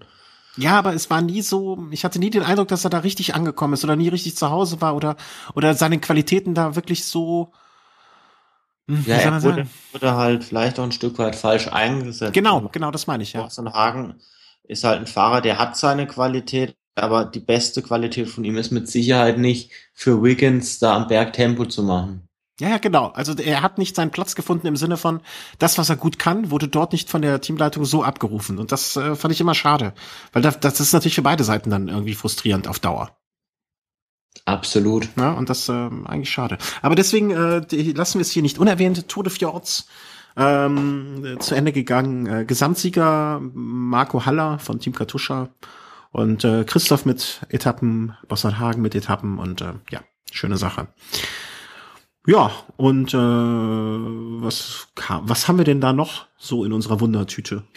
[0.59, 3.35] Ja, aber es war nie so, ich hatte nie den Eindruck, dass er da richtig
[3.35, 5.17] angekommen ist oder nie richtig zu Hause war oder,
[5.55, 7.53] oder seine Qualitäten da wirklich so.
[8.89, 12.35] Hm, ja, er wurde, wurde, halt vielleicht auch ein Stück weit falsch eingesetzt.
[12.35, 13.43] Genau, genau, das meine ich, ja.
[13.43, 14.21] Boston Hagen
[14.65, 18.73] ist halt ein Fahrer, der hat seine Qualität, aber die beste Qualität von ihm ist
[18.73, 22.28] mit Sicherheit nicht für Wiggins da am Berg Tempo zu machen.
[22.61, 23.09] Ja, ja, genau.
[23.09, 25.21] Also er hat nicht seinen Platz gefunden im Sinne von,
[25.59, 28.59] das, was er gut kann, wurde dort nicht von der Teamleitung so abgerufen.
[28.59, 29.93] Und das äh, fand ich immer schade.
[30.33, 33.17] Weil das, das ist natürlich für beide Seiten dann irgendwie frustrierend auf Dauer.
[34.45, 35.09] Absolut.
[35.17, 36.59] Ja, und das äh, eigentlich schade.
[36.83, 39.09] Aber deswegen äh, die, lassen wir es hier nicht unerwähnt.
[39.09, 39.87] Tour de Fjords
[40.37, 42.27] ähm, zu Ende gegangen.
[42.27, 45.51] Äh, Gesamtsieger Marco Haller von Team Katusha
[46.11, 50.01] und äh, Christoph mit Etappen, Bossard Hagen mit Etappen und äh, ja,
[50.33, 50.89] schöne Sache.
[52.29, 54.89] Ja, und äh, was,
[55.23, 57.65] was haben wir denn da noch so in unserer Wundertüte?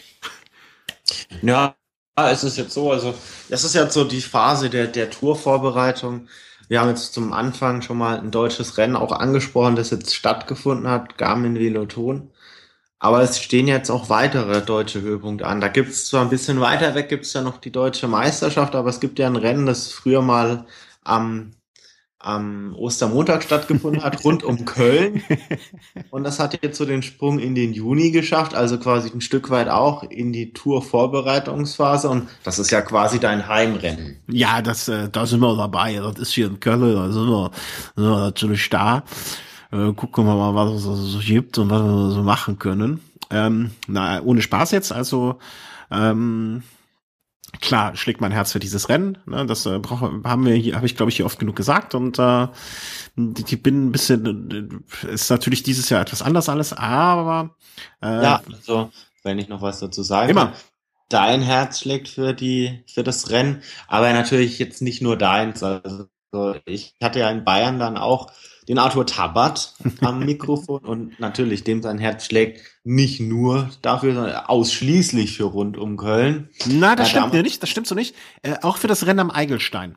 [1.42, 1.74] Ja,
[2.16, 3.14] es ist jetzt so, also
[3.48, 6.28] das ist jetzt so die Phase der, der Tourvorbereitung.
[6.68, 10.88] Wir haben jetzt zum Anfang schon mal ein deutsches Rennen auch angesprochen, das jetzt stattgefunden
[10.88, 12.30] hat, Garmin Veloton.
[12.98, 15.60] Aber es stehen jetzt auch weitere deutsche Höhepunkte an.
[15.60, 18.74] Da gibt es zwar ein bisschen weiter weg, gibt es ja noch die deutsche Meisterschaft,
[18.74, 20.66] aber es gibt ja ein Rennen, das früher mal
[21.02, 21.52] am
[22.22, 25.22] am Ostermontag stattgefunden hat, rund um Köln.
[26.10, 29.50] Und das hat jetzt so den Sprung in den Juni geschafft, also quasi ein Stück
[29.50, 32.08] weit auch in die Tour-Vorbereitungsphase.
[32.08, 34.20] Und das ist ja quasi dein Heimrennen.
[34.28, 35.96] Ja, das, äh, da sind wir dabei.
[35.96, 37.50] Das ist hier in Köln, da sind wir,
[37.96, 39.02] sind wir natürlich da.
[39.72, 43.00] Äh, gucken wir mal, was es so gibt und was wir so machen können.
[43.30, 45.38] Ähm, na, ohne Spaß jetzt, also
[45.90, 46.62] ähm,
[47.60, 49.18] klar schlägt mein Herz für dieses Rennen.
[49.26, 49.46] Ne?
[49.46, 52.18] Das äh, brauch, haben wir hier, habe ich glaube ich hier oft genug gesagt und
[52.18, 52.48] äh,
[53.16, 57.56] die, die bin ein bisschen äh, ist natürlich dieses Jahr etwas anders alles, aber
[58.02, 58.90] äh, ja, also
[59.22, 60.52] wenn ich noch was dazu sagen immer.
[61.08, 65.62] Dein Herz schlägt für die für das Rennen, aber natürlich jetzt nicht nur deins.
[65.62, 66.08] Also
[66.64, 68.32] ich hatte ja in Bayern dann auch
[68.68, 74.36] den Arthur Tabat am Mikrofon und natürlich dem sein Herz schlägt nicht nur dafür, sondern
[74.46, 76.50] ausschließlich für rund um Köln.
[76.66, 78.14] Na, das stimmt ja nicht, das stimmt so nicht.
[78.42, 79.96] Äh, auch für das Rennen am Eigelstein.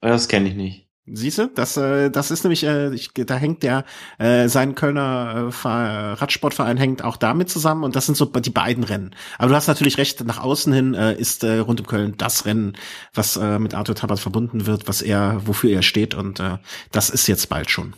[0.00, 0.85] Das kenne ich nicht.
[1.08, 3.84] Siehst du, das, äh, das ist nämlich, äh, ich, da hängt der,
[4.18, 8.82] äh, sein Kölner äh, Radsportverein hängt auch damit zusammen und das sind so die beiden
[8.82, 9.14] Rennen.
[9.38, 12.44] Aber du hast natürlich recht, nach außen hin äh, ist äh, rund um Köln das
[12.44, 12.76] Rennen,
[13.14, 16.58] was äh, mit Arthur Tabat verbunden wird, was er, wofür er steht und äh,
[16.90, 17.94] das ist jetzt bald schon.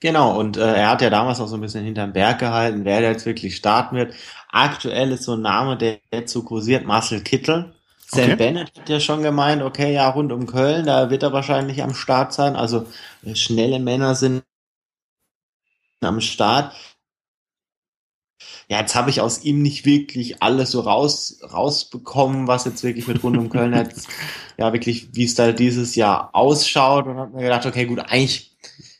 [0.00, 3.02] Genau, und äh, er hat ja damals auch so ein bisschen hinterm Berg gehalten, wer
[3.02, 4.14] jetzt wirklich starten wird.
[4.50, 7.72] Aktuell ist so ein Name, der dazu kursiert, Marcel Kittel.
[8.14, 8.36] Sam okay.
[8.36, 11.94] Bennett hat ja schon gemeint, okay, ja, rund um Köln, da wird er wahrscheinlich am
[11.94, 12.56] Start sein.
[12.56, 12.86] Also
[13.24, 14.42] äh, schnelle Männer sind
[16.02, 16.74] am Start.
[18.68, 23.06] Ja, jetzt habe ich aus ihm nicht wirklich alles so raus rausbekommen, was jetzt wirklich
[23.06, 24.08] mit rund um Köln jetzt,
[24.58, 28.51] ja wirklich, wie es da dieses Jahr ausschaut und habe mir gedacht, okay, gut, eigentlich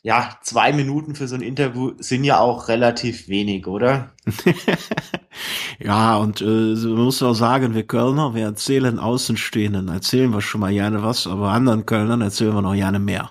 [0.02, 4.10] ja, zwei Minuten für so ein Interview sind ja auch relativ wenig, oder?
[5.78, 10.60] ja, und äh, man muss auch sagen, wir Kölner, wir erzählen Außenstehenden, erzählen wir schon
[10.60, 13.30] mal gerne was, aber anderen Kölnern erzählen wir noch gerne mehr.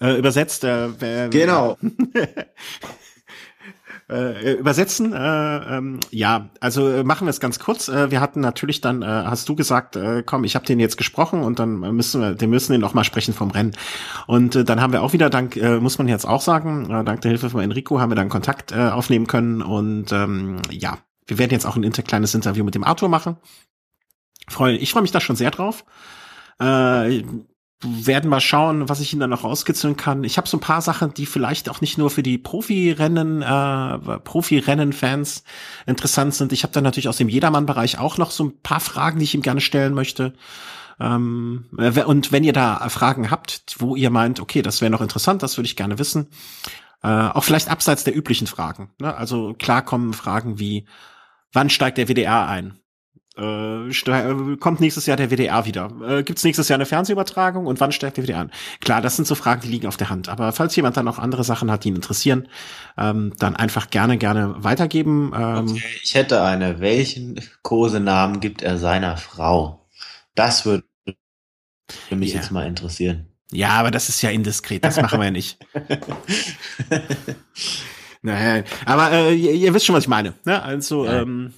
[0.00, 1.78] Äh, übersetzt, äh, wer, Genau.
[4.10, 5.12] äh, übersetzen.
[5.12, 7.88] Äh, ähm, ja, also äh, machen wir es ganz kurz.
[7.88, 10.96] Äh, wir hatten natürlich dann, äh, hast du gesagt, äh, komm, ich habe den jetzt
[10.96, 13.72] gesprochen und dann müssen wir, den müssen den noch mal sprechen vom Rennen.
[14.26, 17.04] Und äh, dann haben wir auch wieder, dank, äh, muss man jetzt auch sagen, äh,
[17.04, 20.98] dank der Hilfe von Enrico haben wir dann Kontakt äh, aufnehmen können und ähm, ja,
[21.26, 23.36] wir werden jetzt auch ein inter kleines Interview mit dem Arthur machen.
[24.48, 25.84] Freu, ich freue mich da schon sehr drauf.
[26.60, 27.22] Äh,
[27.84, 30.24] werden mal schauen, was ich ihnen dann noch rauskitzeln kann.
[30.24, 34.18] Ich habe so ein paar Sachen, die vielleicht auch nicht nur für die Profirennen, äh,
[34.20, 35.44] Profirennen-Fans
[35.86, 36.52] interessant sind.
[36.52, 39.34] Ich habe dann natürlich aus dem Jedermann-Bereich auch noch so ein paar Fragen, die ich
[39.34, 40.34] ihm gerne stellen möchte.
[41.00, 41.66] Ähm,
[42.06, 45.56] und wenn ihr da Fragen habt, wo ihr meint, okay, das wäre noch interessant, das
[45.56, 46.28] würde ich gerne wissen.
[47.02, 48.90] Äh, auch vielleicht abseits der üblichen Fragen.
[48.98, 49.14] Ne?
[49.14, 50.86] Also klar kommen Fragen wie,
[51.52, 52.78] wann steigt der WDR ein?
[53.36, 55.90] Äh, äh, kommt nächstes Jahr der WDR wieder?
[56.06, 58.52] Äh, Gibt es nächstes Jahr eine Fernsehübertragung und wann steigt der WDR an?
[58.80, 60.28] Klar, das sind so Fragen, die liegen auf der Hand.
[60.28, 62.48] Aber falls jemand dann auch andere Sachen hat, die ihn interessieren,
[62.96, 65.32] ähm, dann einfach gerne, gerne weitergeben.
[65.34, 66.80] Ähm, okay, ich hätte eine.
[66.80, 69.88] Welchen Kosenamen gibt er seiner Frau?
[70.36, 70.84] Das würde
[72.10, 72.40] mich yeah.
[72.40, 73.26] jetzt mal interessieren.
[73.50, 74.84] Ja, aber das ist ja indiskret.
[74.84, 75.58] Das machen wir ja nicht.
[78.22, 80.34] naja, aber äh, ihr, ihr, wisst schon, was ich meine.
[80.44, 80.62] Ne?
[80.62, 81.52] Also ähm,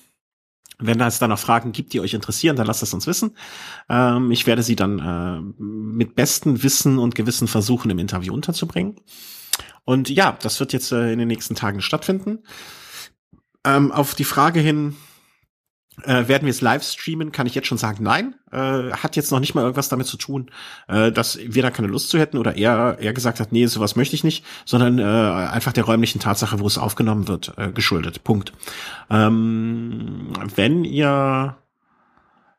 [0.78, 3.36] wenn es da noch Fragen gibt, die euch interessieren, dann lasst es uns wissen.
[3.88, 8.96] Ähm, ich werde sie dann äh, mit bestem Wissen und Gewissen versuchen, im Interview unterzubringen.
[9.84, 12.40] Und ja, das wird jetzt äh, in den nächsten Tagen stattfinden.
[13.64, 14.96] Ähm, auf die Frage hin,
[16.02, 17.32] äh, werden wir es live streamen?
[17.32, 18.34] Kann ich jetzt schon sagen, nein.
[18.52, 20.50] Äh, hat jetzt noch nicht mal irgendwas damit zu tun,
[20.88, 23.96] äh, dass wir da keine Lust zu hätten oder er, er gesagt hat, nee, sowas
[23.96, 28.24] möchte ich nicht, sondern äh, einfach der räumlichen Tatsache, wo es aufgenommen wird, äh, geschuldet.
[28.24, 28.52] Punkt.
[29.10, 31.56] Ähm, wenn ihr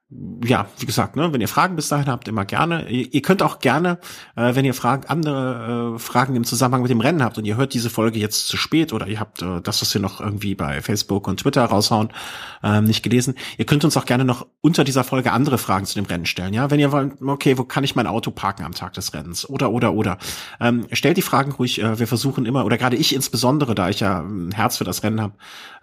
[0.09, 2.87] ja, wie gesagt, ne, wenn ihr Fragen bis dahin habt, immer gerne.
[2.87, 3.99] Ihr, ihr könnt auch gerne,
[4.37, 7.57] äh, wenn ihr Fragen, andere äh, Fragen im Zusammenhang mit dem Rennen habt und ihr
[7.57, 10.55] hört diese Folge jetzt zu spät oder ihr habt äh, das, was wir noch irgendwie
[10.55, 12.09] bei Facebook und Twitter raushauen,
[12.63, 15.95] äh, nicht gelesen, ihr könnt uns auch gerne noch unter dieser Folge andere Fragen zu
[15.95, 16.53] dem Rennen stellen.
[16.53, 19.49] Ja, wenn ihr wollt, okay, wo kann ich mein Auto parken am Tag des Rennens?
[19.49, 20.19] Oder, oder, oder.
[20.61, 23.99] Ähm, stellt die Fragen ruhig, äh, wir versuchen immer, oder gerade ich insbesondere, da ich
[23.99, 25.33] ja ein Herz für das Rennen habe,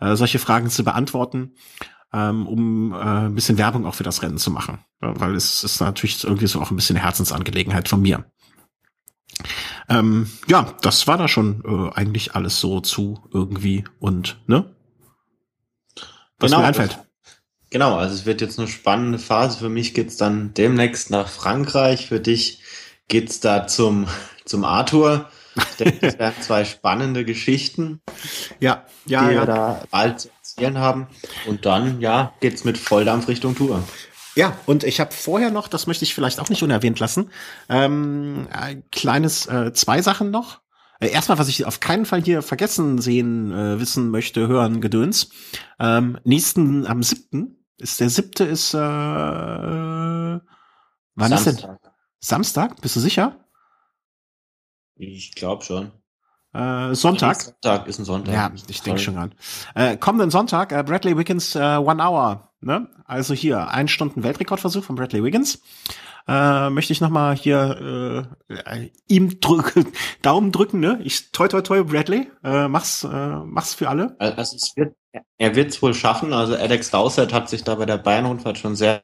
[0.00, 1.52] äh, solche Fragen zu beantworten
[2.14, 4.78] ähm, um äh, ein bisschen Werbung auch für das Rennen zu machen.
[5.00, 8.24] Weil es ist natürlich irgendwie so auch ein bisschen Herzensangelegenheit von mir.
[9.88, 14.74] Ähm, ja, das war da schon äh, eigentlich alles so zu irgendwie und, ne?
[16.38, 16.98] Was genau, mir einfällt.
[17.70, 19.58] Genau, also es wird jetzt eine spannende Phase.
[19.58, 22.06] Für mich geht's dann demnächst nach Frankreich.
[22.06, 22.62] Für dich
[23.08, 24.06] geht's da zum,
[24.44, 25.28] zum Arthur.
[25.56, 28.00] Ich denke, das werden zwei spannende Geschichten.
[28.60, 29.40] Ja, ja, die ja.
[29.40, 31.08] wir da bald erzählen haben.
[31.46, 33.82] Und dann, ja, geht's mit Volldampf Richtung Tour.
[34.36, 37.30] Ja, und ich habe vorher noch, das möchte ich vielleicht auch nicht unerwähnt lassen,
[37.68, 40.60] ähm, ein kleines, äh, zwei Sachen noch.
[41.00, 45.30] Äh, erstmal, was ich auf keinen Fall hier vergessen sehen, äh, wissen möchte, hören, Gedöns.
[45.78, 50.40] Ähm, nächsten, am siebten, ist der siebte ist, äh, wann
[51.16, 51.54] Samstag.
[51.54, 51.78] ist denn?
[52.20, 52.80] Samstag?
[52.80, 53.44] Bist du sicher?
[54.96, 55.92] Ich glaube schon.
[56.54, 57.40] Äh, Sonntag.
[57.40, 58.32] Sonntag ist ein Sonntag.
[58.32, 59.34] Ja, ich denke schon an.
[59.74, 62.50] Äh, kommenden Sonntag, äh, Bradley Wiggins äh, One Hour.
[62.60, 62.88] Ne?
[63.04, 65.60] Also hier, ein Stunden Weltrekordversuch von Bradley Wiggins.
[66.26, 69.92] Äh, möchte ich nochmal hier äh, ihm drücken,
[70.22, 70.98] Daumen drücken, ne?
[71.04, 73.08] Ich toi toi toi Bradley, äh, mach's, äh,
[73.44, 74.16] mach's für alle.
[74.18, 74.94] Also es wird,
[75.36, 76.32] er wird es wohl schaffen.
[76.32, 79.02] Also Alex Dowsett hat sich da bei der Bayern-Rundfahrt schon sehr,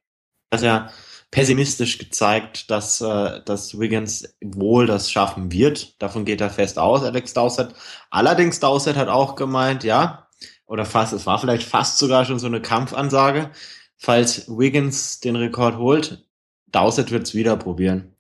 [0.54, 0.90] sehr
[1.30, 6.00] pessimistisch gezeigt, dass, äh, dass Wiggins wohl das schaffen wird.
[6.02, 7.74] Davon geht er fest aus, Alex Dowsett.
[8.10, 10.28] Allerdings Dowsett hat auch gemeint, ja,
[10.66, 13.50] oder fast, es war vielleicht fast sogar schon so eine Kampfansage,
[13.96, 16.24] falls Wiggins den Rekord holt,
[16.68, 18.16] Dowsett wird's wieder probieren.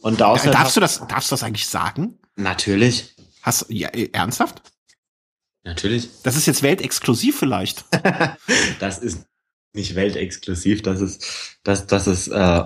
[0.00, 2.18] Und Dowsett darfst du das, darfst du das eigentlich sagen?
[2.36, 3.14] Natürlich.
[3.42, 4.62] Hast ja, ernsthaft?
[5.64, 6.08] Natürlich.
[6.22, 7.84] Das ist jetzt weltexklusiv vielleicht.
[8.80, 9.26] das ist
[9.76, 12.64] nicht weltexklusiv, das ist, das, das ist, äh,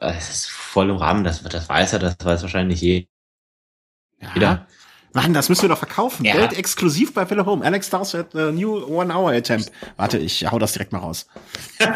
[0.00, 4.34] es ist voll im Rahmen, das, das weiß er, das weiß wahrscheinlich Ja.
[4.34, 4.66] Wieder.
[5.12, 6.24] Mann, das müssen wir doch verkaufen.
[6.24, 6.34] Ja.
[6.34, 7.64] Geld exklusiv bei Villa Home.
[7.64, 9.72] Alex Dawes at uh, New One Hour Attempt.
[9.96, 11.26] Warte, ich hau das direkt mal raus.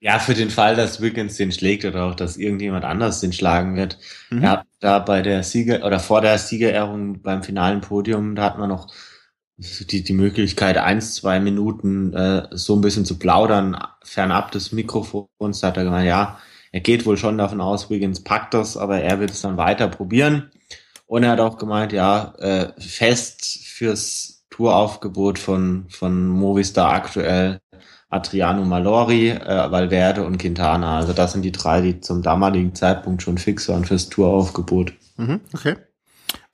[0.00, 3.76] ja, für den Fall, dass Wiggins den schlägt oder auch, dass irgendjemand anders den schlagen
[3.76, 3.98] wird.
[4.30, 4.42] Mhm.
[4.42, 8.68] Ja, da bei der Sieger oder vor der Siegerehrung beim finalen Podium, da hat man
[8.68, 8.92] noch
[9.56, 15.60] die, die Möglichkeit, eins, zwei Minuten äh, so ein bisschen zu plaudern, fernab des Mikrofons.
[15.60, 16.38] Da hat er gemeint, ja,
[16.72, 19.88] er geht wohl schon davon aus, Wiggins packt das, aber er wird es dann weiter
[19.88, 20.50] probieren.
[21.06, 27.60] Und er hat auch gemeint, ja, äh, fest fürs Touraufgebot von, von Movistar aktuell
[28.08, 30.98] Adriano Malori, äh, Valverde und Quintana.
[30.98, 34.94] Also das sind die drei, die zum damaligen Zeitpunkt schon fix waren fürs Touraufgebot.
[35.16, 35.76] Mhm, okay.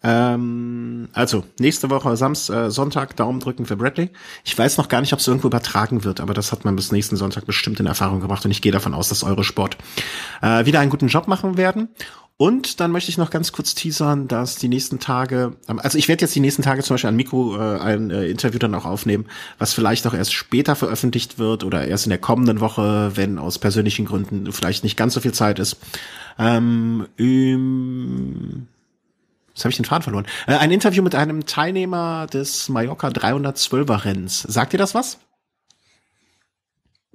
[0.02, 4.10] Ähm, also, nächste Woche Samstag, äh, Sonntag Daumen drücken für Bradley.
[4.44, 6.90] Ich weiß noch gar nicht, ob es irgendwo übertragen wird, aber das hat man bis
[6.90, 9.76] nächsten Sonntag bestimmt in Erfahrung gebracht und ich gehe davon aus, dass Eurosport
[10.40, 11.88] äh, wieder einen guten Job machen werden.
[12.40, 16.08] Und dann möchte ich noch ganz kurz teasern, dass die nächsten Tage, ähm, also ich
[16.08, 18.86] werde jetzt die nächsten Tage zum Beispiel an Mikro äh, ein äh, Interview dann auch
[18.86, 19.26] aufnehmen,
[19.58, 23.58] was vielleicht auch erst später veröffentlicht wird oder erst in der kommenden Woche, wenn aus
[23.58, 25.76] persönlichen Gründen vielleicht nicht ganz so viel Zeit ist.
[26.38, 28.68] Ähm, im
[29.54, 30.26] Jetzt habe ich den Faden verloren.
[30.46, 34.42] Äh, ein Interview mit einem Teilnehmer des Mallorca 312er Rennens.
[34.42, 35.18] Sagt ihr das was?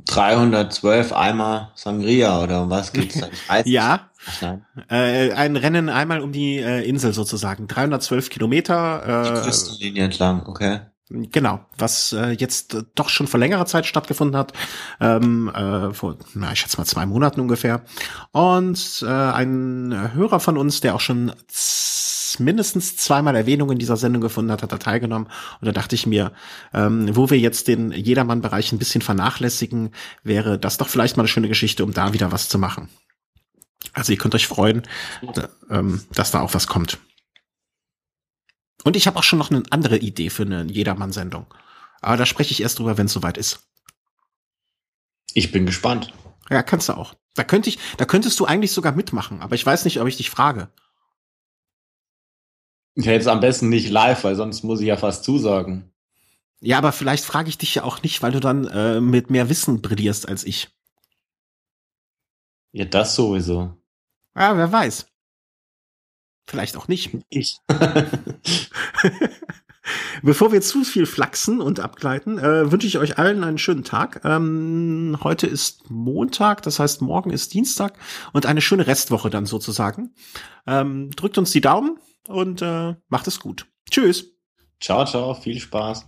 [0.07, 3.27] 312 einmal Sangria oder um was geht's da?
[3.31, 4.09] Ich weiß ja.
[4.89, 7.67] Äh, ein Rennen einmal um die äh, Insel sozusagen.
[7.67, 9.23] 312 Kilometer.
[9.23, 10.81] Äh, die Küstenlinie entlang, okay.
[11.09, 14.53] Genau, was äh, jetzt doch schon vor längerer Zeit stattgefunden hat,
[14.99, 17.83] ähm, äh, vor, na, ich schätze mal zwei Monaten ungefähr.
[18.31, 21.31] Und äh, ein Hörer von uns, der auch schon
[22.39, 25.27] mindestens zweimal Erwähnung in dieser Sendung gefunden hat, hat er teilgenommen.
[25.59, 26.31] Und da dachte ich mir,
[26.73, 29.91] ähm, wo wir jetzt den Jedermann-Bereich ein bisschen vernachlässigen,
[30.23, 32.89] wäre das doch vielleicht mal eine schöne Geschichte, um da wieder was zu machen.
[33.93, 34.83] Also ihr könnt euch freuen,
[35.33, 36.97] da, ähm, dass da auch was kommt.
[38.83, 41.47] Und ich habe auch schon noch eine andere Idee für eine Jedermann-Sendung.
[42.01, 43.67] Aber da spreche ich erst drüber, wenn es soweit ist.
[45.33, 46.13] Ich bin gespannt.
[46.49, 47.15] Ja, kannst du auch.
[47.33, 50.17] Da könnte ich, da könntest du eigentlich sogar mitmachen, aber ich weiß nicht, ob ich
[50.17, 50.69] dich frage.
[52.95, 55.91] Ja, jetzt am besten nicht live, weil sonst muss ich ja fast zusagen.
[56.61, 59.49] Ja, aber vielleicht frage ich dich ja auch nicht, weil du dann äh, mit mehr
[59.49, 60.69] Wissen brillierst als ich.
[62.71, 63.73] Ja, das sowieso.
[64.35, 65.07] Ja, wer weiß.
[66.47, 67.11] Vielleicht auch nicht.
[67.29, 67.57] Ich.
[70.23, 74.21] Bevor wir zu viel flachsen und abgleiten, äh, wünsche ich euch allen einen schönen Tag.
[74.23, 77.99] Ähm, heute ist Montag, das heißt morgen ist Dienstag
[78.33, 80.13] und eine schöne Restwoche dann sozusagen.
[80.65, 83.67] Ähm, drückt uns die Daumen und äh, macht es gut.
[83.89, 84.35] Tschüss.
[84.79, 86.07] Ciao, ciao, viel Spaß.